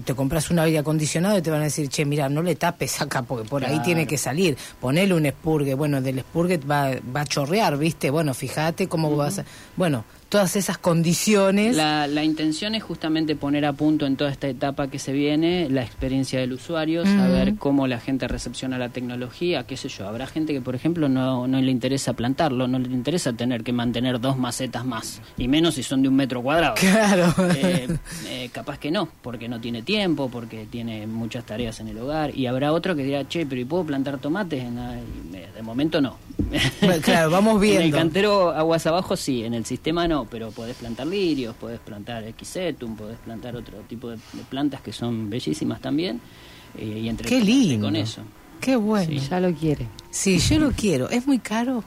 [0.06, 3.02] te compras un aire acondicionado y te van a decir, che, mira, no le tapes
[3.02, 4.58] acá porque por ahí tiene que salir.
[4.80, 8.10] Ponele un espurgue, bueno, del espurgue va, va a chorrear, ¿viste?
[8.10, 9.46] Bueno, fíjate cómo vas a...
[9.76, 11.76] Bueno, todas esas condiciones...
[11.76, 15.68] La, la intención es justamente poner a punto en toda esta etapa que se viene
[15.70, 20.08] la experiencia del usuario, saber cómo la gente recepciona la tecnología, qué sé yo.
[20.08, 23.74] Habrá gente que, por ejemplo, no, no le interesa plantarlo, no le interesa tener que
[23.74, 26.76] mantener dos macetas más, y menos si son de un metro cuadrado.
[26.76, 27.34] Claro.
[27.56, 27.88] Eh,
[28.28, 32.36] eh, capaz que no, porque no tiene tiempo, porque tiene muchas tareas en el hogar.
[32.38, 34.64] Y habrá otro que dirá, che, pero ¿y puedo plantar tomates?
[34.64, 36.16] En la-?" Y, eh, de momento no.
[37.04, 37.98] Claro, vamos En el viendo.
[37.98, 42.96] cantero aguas abajo sí, en el sistema no, pero podés plantar lirios, podés plantar equisetum,
[42.96, 46.20] podés plantar otro tipo de, de plantas que son bellísimas también.
[46.78, 47.88] eh, y entre Qué lindo.
[47.88, 48.22] con eso.
[48.60, 49.20] Qué bueno.
[49.20, 49.28] Sí.
[49.30, 49.88] Ya lo quiere.
[50.12, 51.10] Sí, yo lo quiero.
[51.10, 51.84] ¿Es muy caro?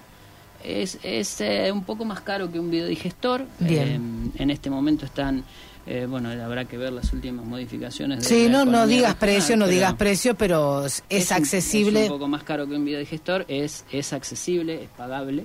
[0.63, 3.47] Es, es eh, un poco más caro que un biodigestor.
[3.61, 4.33] Bien.
[4.35, 5.45] Eh, en este momento están,
[5.87, 8.21] eh, bueno, habrá que ver las últimas modificaciones.
[8.21, 12.05] de Sí, la no, no digas regional, precio, no digas precio, pero es, accesible.
[12.05, 15.45] Es un poco más caro que un biodigestor, es, es accesible, es pagable.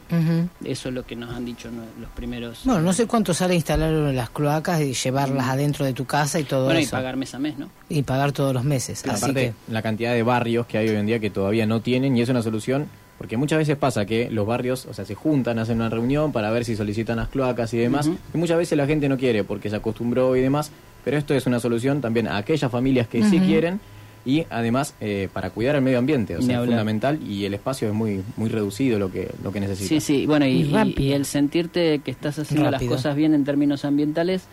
[0.63, 1.69] Eso es lo que nos han dicho
[1.99, 2.61] los primeros.
[2.63, 6.43] Bueno, no sé cuánto sale instalar las cloacas y llevarlas adentro de tu casa y
[6.43, 6.91] todo Bueno, y eso.
[6.91, 7.69] pagar mes a mes, ¿no?
[7.89, 9.03] Y pagar todos los meses.
[9.05, 11.81] Así aparte, que, la cantidad de barrios que hay hoy en día que todavía no
[11.81, 12.87] tienen y es una solución,
[13.19, 16.49] porque muchas veces pasa que los barrios, o sea, se juntan, hacen una reunión para
[16.49, 18.17] ver si solicitan las cloacas y demás, Ujú.
[18.33, 20.71] y muchas veces la gente no quiere porque se acostumbró y demás,
[21.05, 23.79] pero esto es una solución también a aquellas familias que sí quieren
[24.25, 27.87] y además eh, para cuidar el medio ambiente, o sea, es fundamental y el espacio
[27.87, 29.87] es muy muy reducido lo que lo que necesita.
[29.89, 31.01] Sí, sí, bueno, y, Y y- rápido.
[31.01, 32.91] y el sentirte que estás haciendo Rápido.
[32.91, 34.43] las cosas bien en términos ambientales,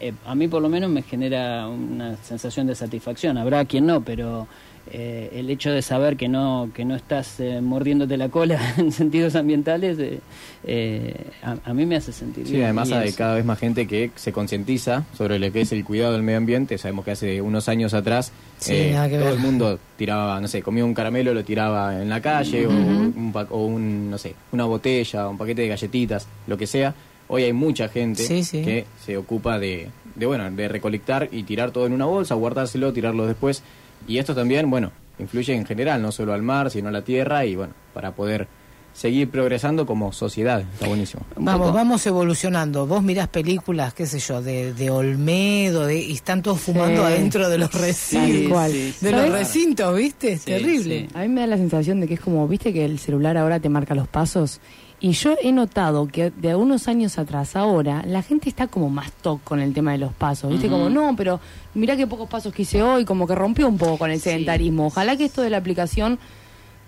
[0.00, 3.38] eh, a mí por lo menos me genera una sensación de satisfacción.
[3.38, 4.46] Habrá quien no, pero
[4.90, 8.90] eh, el hecho de saber que no que no estás eh, mordiéndote la cola en
[8.92, 10.18] sentidos ambientales, eh,
[10.64, 12.64] eh, a, a mí me hace sentir Sí, bien.
[12.64, 16.12] además hay cada vez más gente que se concientiza sobre lo que es el cuidado
[16.12, 16.78] del medio ambiente.
[16.78, 19.32] Sabemos que hace unos años atrás Sí, eh, todo ver.
[19.34, 23.30] el mundo tiraba, no sé, comía un caramelo, lo tiraba en la calle o, un
[23.32, 26.94] pa- o un, no sé, una botella, un paquete de galletitas, lo que sea.
[27.28, 28.62] Hoy hay mucha gente Sí, sí.
[28.62, 32.92] que se ocupa de, de, bueno, de recolectar y tirar todo en una bolsa, guardárselo,
[32.92, 33.62] tirarlo después.
[34.06, 37.44] Y esto también, bueno, influye en general, no solo al mar, sino a la tierra
[37.44, 38.48] y, bueno, para poder
[38.92, 40.60] seguir progresando como sociedad.
[40.60, 41.22] Está buenísimo.
[41.36, 42.86] vamos, poco- vamos evolucionando.
[42.86, 47.12] Vos mirás películas, qué sé yo, de, de Olmedo, de, y están todos fumando Sí.
[47.12, 48.72] adentro de los recintos.
[48.72, 49.12] De ¿Sabes?
[49.12, 50.36] los recintos, ¿viste?
[50.38, 51.08] Sí, Terrible.
[51.08, 51.14] sí.
[51.14, 53.60] A mí me da la sensación de que es como, viste que el celular ahora
[53.60, 54.60] te marca los pasos.
[55.00, 59.10] Y yo he notado que de algunos años atrás, ahora, la gente está como más
[59.10, 60.52] toc con el tema de los pasos.
[60.52, 61.40] Viste, como, no, pero
[61.74, 64.24] mira qué pocos pasos que hice hoy, como que rompió un poco con el Sí.
[64.30, 64.86] sedentarismo.
[64.86, 66.20] Ojalá que esto de la aplicación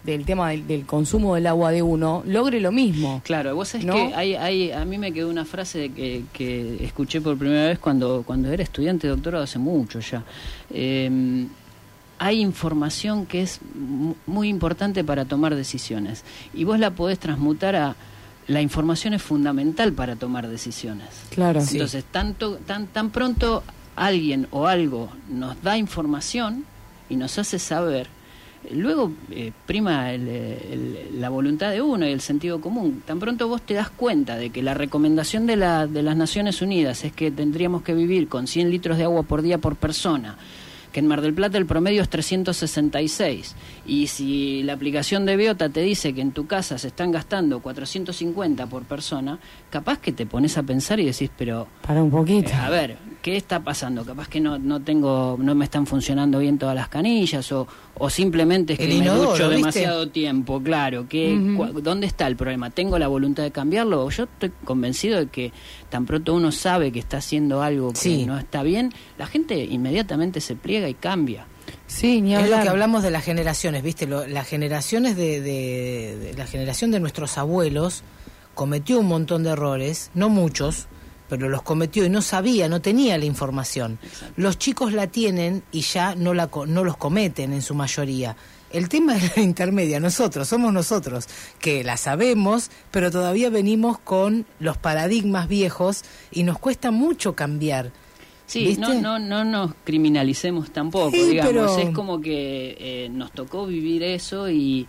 [0.04, 3.22] del tema del, del consumo del agua de uno logre lo mismo.
[3.24, 3.94] Claro, vos sabés ¿No?
[3.94, 7.78] que hay, hay, a mí me quedó una frase que, que escuché por primera vez
[7.78, 10.22] cuando, cuando era estudiante de doctorado hace mucho ya.
[10.70, 11.46] Eh,
[12.18, 17.74] hay información que es mu- muy importante para tomar decisiones y vos la podés transmutar
[17.76, 17.96] a
[18.46, 21.08] la información es fundamental para tomar decisiones.
[21.30, 21.62] Claro.
[21.62, 21.76] Sí.
[21.76, 23.62] Entonces, tanto, tan, tan pronto
[23.96, 26.64] alguien o algo nos da información
[27.08, 28.08] y nos hace saber,
[28.70, 33.02] luego eh, prima el, la voluntad de uno y el sentido común.
[33.06, 36.62] Tan pronto vos te das cuenta de que la recomendación de, la, de las Naciones
[36.62, 40.36] Unidas es que tendríamos que vivir con 100 litros de agua por día por persona,
[40.92, 43.54] que en Mar del Plata el promedio es 366.
[43.86, 47.60] Y si la aplicación de Biota te dice que en tu casa se están gastando
[47.60, 49.38] 450 por persona,
[49.70, 51.66] capaz que te pones a pensar y decís, pero...
[51.86, 52.48] Para un poquito.
[52.50, 54.04] Eh, a ver, ¿qué está pasando?
[54.04, 57.66] Capaz que no, no tengo, no me están funcionando bien todas las canillas o,
[57.98, 59.56] o simplemente es que El me inodoro, ducho ¿viste?
[59.56, 61.06] demasiado tiempo, claro.
[61.08, 61.38] Que,
[61.82, 62.70] ¿Dónde está el problema?
[62.70, 64.08] ¿Tengo la voluntad de cambiarlo?
[64.08, 65.52] Yo estoy convencido de que
[65.90, 68.24] tan pronto uno sabe que está haciendo algo que Sí.
[68.26, 71.46] no está bien, la gente inmediatamente se pliega y cambia.
[71.94, 74.06] Sí, ni Es lo que hablamos de las generaciones, ¿viste?
[74.06, 78.02] Lo- las generaciones de, de- de- la generación de nuestros abuelos
[78.54, 80.86] cometió un montón de errores, no muchos,
[81.28, 83.98] pero los cometió y no sabía, no tenía la información.
[84.36, 88.36] Los chicos la tienen y ya no la co- no los cometen en su mayoría.
[88.72, 91.26] El tema es la intermedia, nosotros, somos nosotros,
[91.60, 97.92] que la sabemos, pero todavía venimos con los paradigmas viejos y nos cuesta mucho cambiar.
[98.46, 98.80] Sí, ¿Viste?
[98.80, 101.52] no, no, no nos criminalicemos tampoco, Sí, digamos.
[101.52, 104.86] pero- Es como que eh, nos tocó vivir eso y,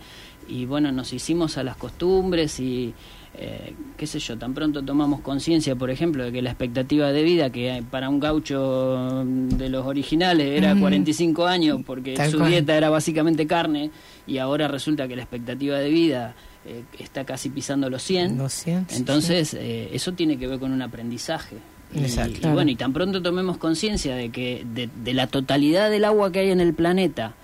[0.48, 2.92] y bueno, nos hicimos a las costumbres y
[3.38, 7.22] eh, qué sé yo, tan pronto tomamos conciencia, por ejemplo, de que la expectativa de
[7.22, 10.80] vida, que para un gaucho de los originales era Ujú.
[10.82, 12.50] 45 años, porque Tal su cual.
[12.50, 13.90] dieta era básicamente carne,
[14.26, 16.34] y ahora resulta que la expectativa de vida
[16.64, 18.38] eh, está casi pisando los 100.
[18.38, 21.56] Los 100, sí, Entonces, eh, eso tiene que ver con un aprendizaje.
[21.94, 22.48] Y, Exacto.
[22.48, 26.32] y bueno, y tan pronto tomemos conciencia de que de, de la totalidad del agua
[26.32, 27.34] que hay en el planeta,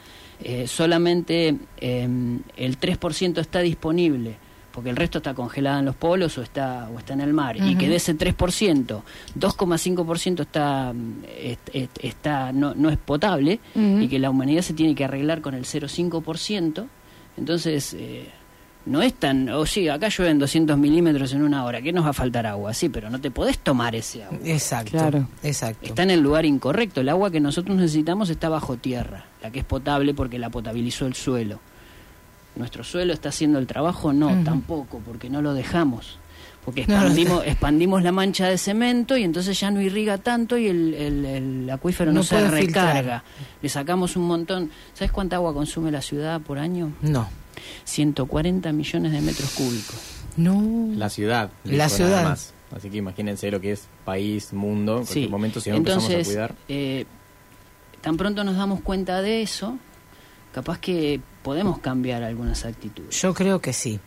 [0.43, 2.09] eh, solamente eh,
[2.57, 4.37] el 3% está disponible,
[4.73, 7.57] porque el resto está congelada en los polos o está, o está en el mar,
[7.57, 9.03] y que de ese 3%,
[9.39, 14.75] 2,5% está, mm, est- est- está no, no es potable, y que la humanidad se
[14.75, 16.87] tiene que arreglar con el 0,5%,
[17.39, 17.95] entonces...
[17.95, 18.29] eh,
[18.87, 22.11] no es tan, o sí, acá llueven 200 milímetros en una hora, ¿qué nos va
[22.11, 22.75] a faltar agua?
[22.75, 24.39] Sí, pero no te podés tomar ese agua.
[24.45, 24.91] Exacto.
[24.91, 25.29] Claro.
[25.43, 25.87] Exacto.
[25.87, 27.01] Está en el lugar incorrecto.
[27.01, 31.07] El agua que nosotros necesitamos está bajo tierra, la que es potable porque la potabilizó
[31.07, 31.61] el suelo.
[32.57, 34.13] ¿Nuestro suelo está haciendo el trabajo?
[34.13, 36.19] No, tampoco, porque no lo dejamos.
[36.65, 40.57] Porque No, no expandimos, expandimos la mancha de cemento y entonces ya no irriga tanto
[40.59, 42.61] y el, el- el acuífero no, No se recarga.
[42.61, 43.23] filtrar.
[43.63, 44.71] Le sacamos un montón.
[44.95, 46.93] ¿Sabes cuánta agua consume la ciudad por año?
[47.01, 47.29] No.
[47.85, 49.97] 140 millones de metros cúbicos.
[50.37, 50.89] No.
[50.97, 51.51] La ciudad.
[51.65, 52.25] La ciudad.
[52.25, 52.55] más.
[52.75, 55.13] Así que imagínense lo que es país, mundo, en Sí.
[55.13, 56.55] cualquier momento si no Entonces, empezamos a cuidar.
[56.69, 57.05] eh,
[58.01, 59.77] tan pronto nos damos cuenta de eso,
[60.55, 63.21] capaz que podemos cambiar algunas actitudes.
[63.21, 64.01] Yo creo que sí.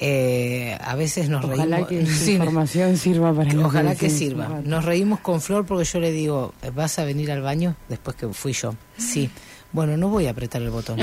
[0.00, 1.88] Eh, a veces nos Ojalá reímos.
[1.88, 4.60] que esa Sí, información sirva para lo Ojalá que sirva.
[4.64, 7.76] Nos reímos con Flor porque yo le digo, ¿vas a venir al baño?
[7.88, 8.74] Después que fui yo.
[8.96, 9.30] Sí.
[9.70, 10.98] Bueno, no voy a apretar el botón.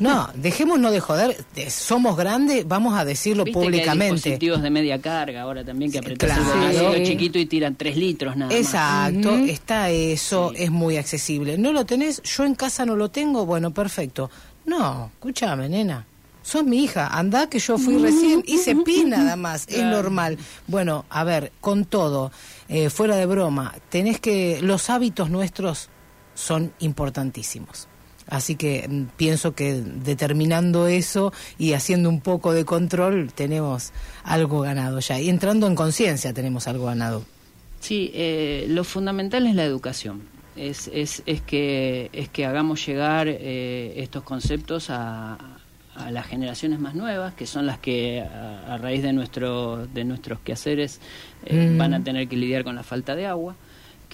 [0.00, 1.36] No, dejémonos de joder.
[1.70, 4.14] Somos grandes, vamos a decirlo Viste que hay públicamente.
[4.14, 6.42] dispositivos de media carga ahora también que apretas claro.
[6.42, 7.04] el botoncito Sí.
[7.04, 9.48] chiquito y tiran 3 litros nada Exacto, más.
[9.48, 11.56] está eso, es muy accesible.
[11.56, 12.20] ¿No lo tenés?
[12.22, 14.28] Yo en casa no lo tengo, bueno, perfecto.
[14.66, 16.04] No, escúchame, nena.
[16.42, 20.36] Sos mi hija, anda que yo fui recién, hice pis nada más, es normal.
[20.66, 22.32] Bueno, a ver, con todo,
[22.68, 25.88] eh, fuera de broma, tenés que, los hábitos nuestros
[26.34, 27.88] son importantísimos.
[28.26, 34.60] Así que mm, pienso que determinando eso y haciendo un poco de control tenemos algo
[34.60, 35.20] ganado ya.
[35.20, 37.24] Y entrando en conciencia tenemos algo ganado.
[37.80, 40.22] Sí, eh, lo fundamental es la educación.
[40.56, 45.36] Es, es, es, que, es que hagamos llegar eh, estos conceptos a,
[45.96, 50.04] a las generaciones más nuevas, que son las que a, a raíz de, nuestro, de
[50.04, 51.00] nuestros quehaceres
[51.44, 51.78] eh, Mm.
[51.78, 53.54] van a tener que lidiar con la falta de agua,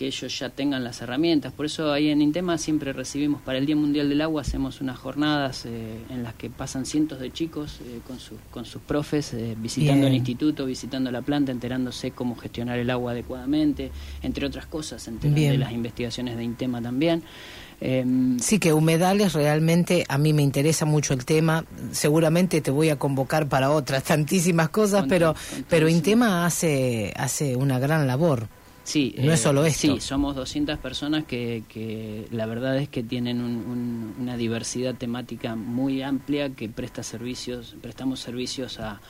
[0.00, 1.52] que ellos ya tengan las herramientas.
[1.52, 4.98] Por eso ahí en Intema siempre recibimos, para el Día Mundial del Agua, hacemos unas
[4.98, 9.34] jornadas eh, en las que pasan cientos de chicos eh, con, sus con sus profes,
[9.34, 13.92] eh, visitando el instituto, visitando la planta, enterándose cómo gestionar el agua adecuadamente,
[14.22, 15.52] entre otras cosas, se enteran Bien.
[15.52, 17.22] de las investigaciones de Intema también.
[17.82, 21.66] Eh, Sí, que humedales realmente a mí me interesa mucho el tema.
[21.92, 25.90] Seguramente te voy a convocar para otras tantísimas cosas, Con pero con pero.
[25.90, 28.48] Intema hace hace una gran labor.
[28.90, 29.94] Sí, No eh, es solo esto.
[29.94, 34.96] Sí, somos 200 personas que, que la verdad es que tienen un- un- una diversidad
[34.96, 39.00] temática muy amplia que presta servicios, prestamos servicios a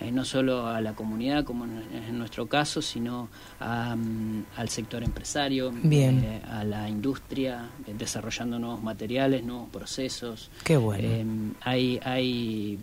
[0.00, 3.28] eh, no solo a la comunidad como en, nuestro caso, sino
[3.60, 6.18] a, mm, al sector empresario, Bien.
[6.24, 10.50] eh, a la industria, eh, desarrollando nuevos materiales, nuevos procesos.
[10.64, 11.04] Qué bueno.
[11.08, 11.24] Eh,
[11.62, 12.78] hay, hay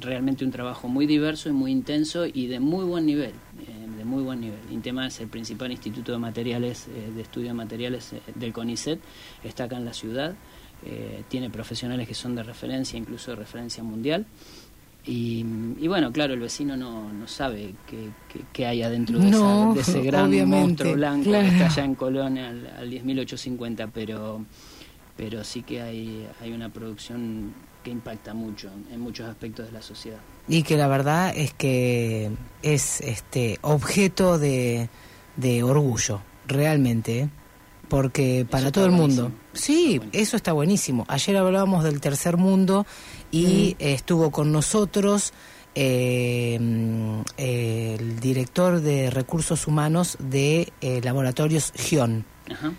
[0.00, 3.32] realmente un trabajo muy diverso y muy intenso y de muy buen nivel,
[3.66, 3.73] eh,
[4.04, 4.58] de muy buen nivel.
[4.70, 9.00] Intema es el principal instituto de materiales, eh, de estudio de materiales eh, del CONICET,
[9.42, 10.34] está acá en la ciudad,
[10.84, 14.26] eh, tiene profesionales que son de referencia, incluso de referencia mundial.
[15.06, 15.44] Y,
[15.80, 19.72] y bueno, claro, el vecino no, no sabe qué, qué- qué hay adentro de, No,
[19.72, 21.46] esa- de ese gran monstruo blanco claro.
[21.46, 24.44] que está allá en Colón al, al 10.850, pero
[25.16, 27.52] pero sí que hay, hay una producción
[27.84, 30.18] que impacta mucho en muchos aspectos de la sociedad.
[30.48, 32.32] Y que la verdad es que
[32.62, 34.88] es este objeto de,
[35.36, 37.28] de orgullo, realmente, ¿eh?
[37.88, 39.30] porque para todo el mundo.
[39.52, 41.04] Sí, eso está buenísimo.
[41.06, 42.86] Ayer hablábamos del tercer mundo
[43.30, 45.32] y estuvo con nosotros
[45.74, 52.24] eh, mm, el director de recursos humanos de eh, laboratorios Gion.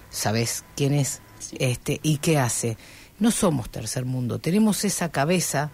[0.09, 1.21] ¿Sabes quién es?
[1.59, 2.77] Este, ¿Y qué hace?
[3.19, 5.71] No somos tercer mundo, tenemos esa cabeza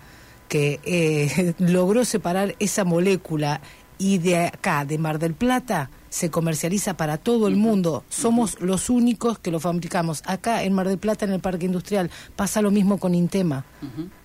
[0.48, 3.62] que eh, logró separar esa molécula
[3.98, 8.04] y de acá, de Mar del Plata, se comercializa para todo el mundo.
[8.10, 10.24] Somos los únicos que lo fabricamos.
[10.26, 13.64] Acá en Mar del Plata, en el Parque Industrial, pasa lo mismo con Intema.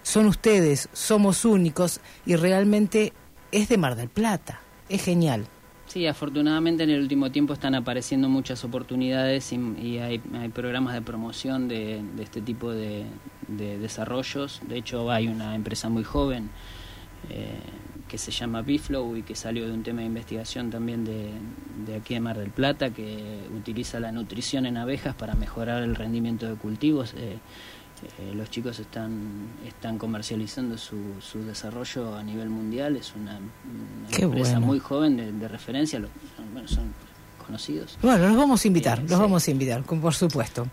[0.03, 3.13] Son ustedes, somos únicos y realmente
[3.53, 4.61] es de Mar del Plata.
[4.89, 5.47] Es genial.
[5.87, 10.95] Sí, afortunadamente en el último tiempo están apareciendo muchas oportunidades y, y hay, hay programas
[10.95, 13.07] de promoción de, de este tipo de,
[13.47, 14.61] de desarrollos.
[14.69, 16.51] De hecho, hay una empresa muy joven
[17.31, 17.61] eh,
[18.09, 21.31] que se llama Biflow y que salió de un tema de investigación también de,
[21.87, 25.95] de aquí de Mar del Plata, que utiliza la nutrición en abejas para mejorar el
[25.95, 27.15] rendimiento de cultivos.
[27.17, 27.39] Eh,
[28.03, 34.17] eh, los chicos están, están comercializando su, su desarrollo a nivel mundial, es una, una
[34.19, 34.67] empresa bueno.
[34.67, 36.01] muy joven de, de referencia,
[36.53, 36.93] bueno, son
[37.45, 37.99] conocidos.
[38.03, 40.67] Bueno, los vamos a invitar, los vamos a invitar, por supuesto.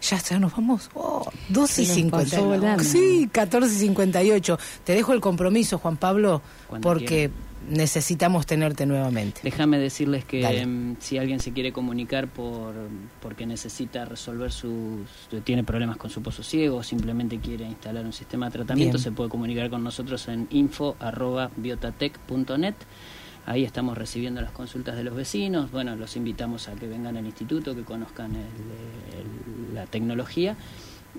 [0.00, 0.90] Ya, ya nos vamos.
[0.94, 2.16] Oh, 2 y Se nos 50.
[2.18, 2.84] pasó volando.
[2.84, 4.58] Sí, 14 y 58.
[4.84, 7.32] Te dejo el compromiso, Juan Pablo, Cuando porque
[7.68, 9.40] necesitamos tenerte nuevamente.
[9.42, 12.74] Déjame decirles que mm, si alguien se quiere comunicar por
[13.20, 15.00] porque necesita resolver sus
[15.44, 19.04] tiene problemas con su pozo ciego o simplemente quiere instalar un sistema de tratamiento Bien.
[19.04, 22.74] se puede comunicar con nosotros en info@biotatec.net.
[23.46, 25.70] Ahí estamos recibiendo las consultas de los vecinos.
[25.70, 30.54] Bueno, los invitamos a que vengan al instituto, que conozcan el- el- la tecnología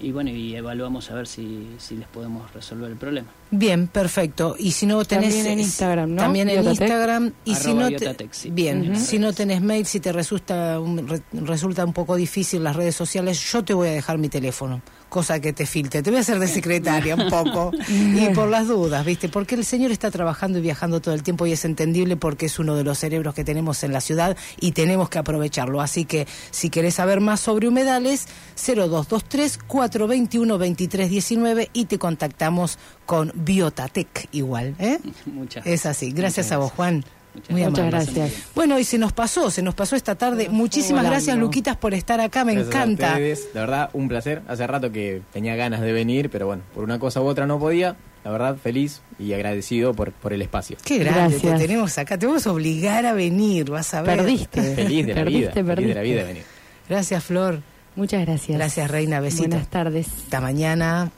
[0.02, 3.28] y bueno, y evaluamos a ver si, si les podemos resolver el problema.
[3.52, 4.56] Bien, perfecto.
[4.58, 5.34] Y si no tenés...
[5.34, 6.22] También en eh, Instagram, ¿no?
[6.22, 6.82] También en Biotatec.
[6.82, 7.32] Instagram.
[7.46, 8.50] Y si no te- Biotatec, sí.
[8.52, 12.76] Bien, si no tenés mail, si te resulta un, re- resulta un poco difícil las
[12.76, 14.82] redes sociales, yo te voy a dejar mi teléfono.
[15.10, 16.02] Cosa que te filtre.
[16.04, 17.72] Te voy a hacer de secretaria un poco.
[17.90, 19.28] y por las dudas, ¿viste?
[19.28, 22.60] Porque el señor está trabajando y viajando todo el tiempo y es entendible porque es
[22.60, 25.82] uno de los cerebros que tenemos en la ciudad y tenemos que aprovecharlo.
[25.82, 33.32] Así que si querés saber más sobre humedales, 0223 421 2319 y te contactamos con
[33.34, 35.00] Biotatec igual, ¿eh?
[35.26, 36.12] Muchas Es así.
[36.12, 37.04] Gracias Muchas a vos, Juan.
[37.50, 38.34] Muy Muchas gracias.
[38.56, 40.50] Bueno, y se nos pasó, se nos pasó esta tarde.
[40.50, 42.44] Muchísimas gracias, Luquitas, por estar acá.
[42.46, 43.08] Me Gracias a encanta.
[43.14, 43.50] ustedes.
[43.54, 44.42] La verdad, un placer.
[44.48, 47.60] Hace rato que tenía ganas de venir, pero bueno, por una cosa u otra no
[47.60, 47.96] podía.
[48.26, 50.76] La verdad, feliz y agradecido por, por el espacio.
[50.84, 51.54] Qué grande Gracias.
[51.54, 52.18] te tenemos acá.
[52.18, 54.18] Te vamos a obligar a venir, vas a ver.
[54.18, 54.62] Perdiste.
[54.76, 55.76] Feliz de la Perdiste, vida.
[55.76, 56.44] Feliz de la vida de venir.
[56.90, 57.62] Gracias, Flor.
[57.96, 58.58] Muchas gracias.
[58.58, 59.20] Gracias, Reina.
[59.22, 59.48] Besitos.
[59.50, 60.08] Buenas tardes.
[60.08, 61.12] Hasta mañana.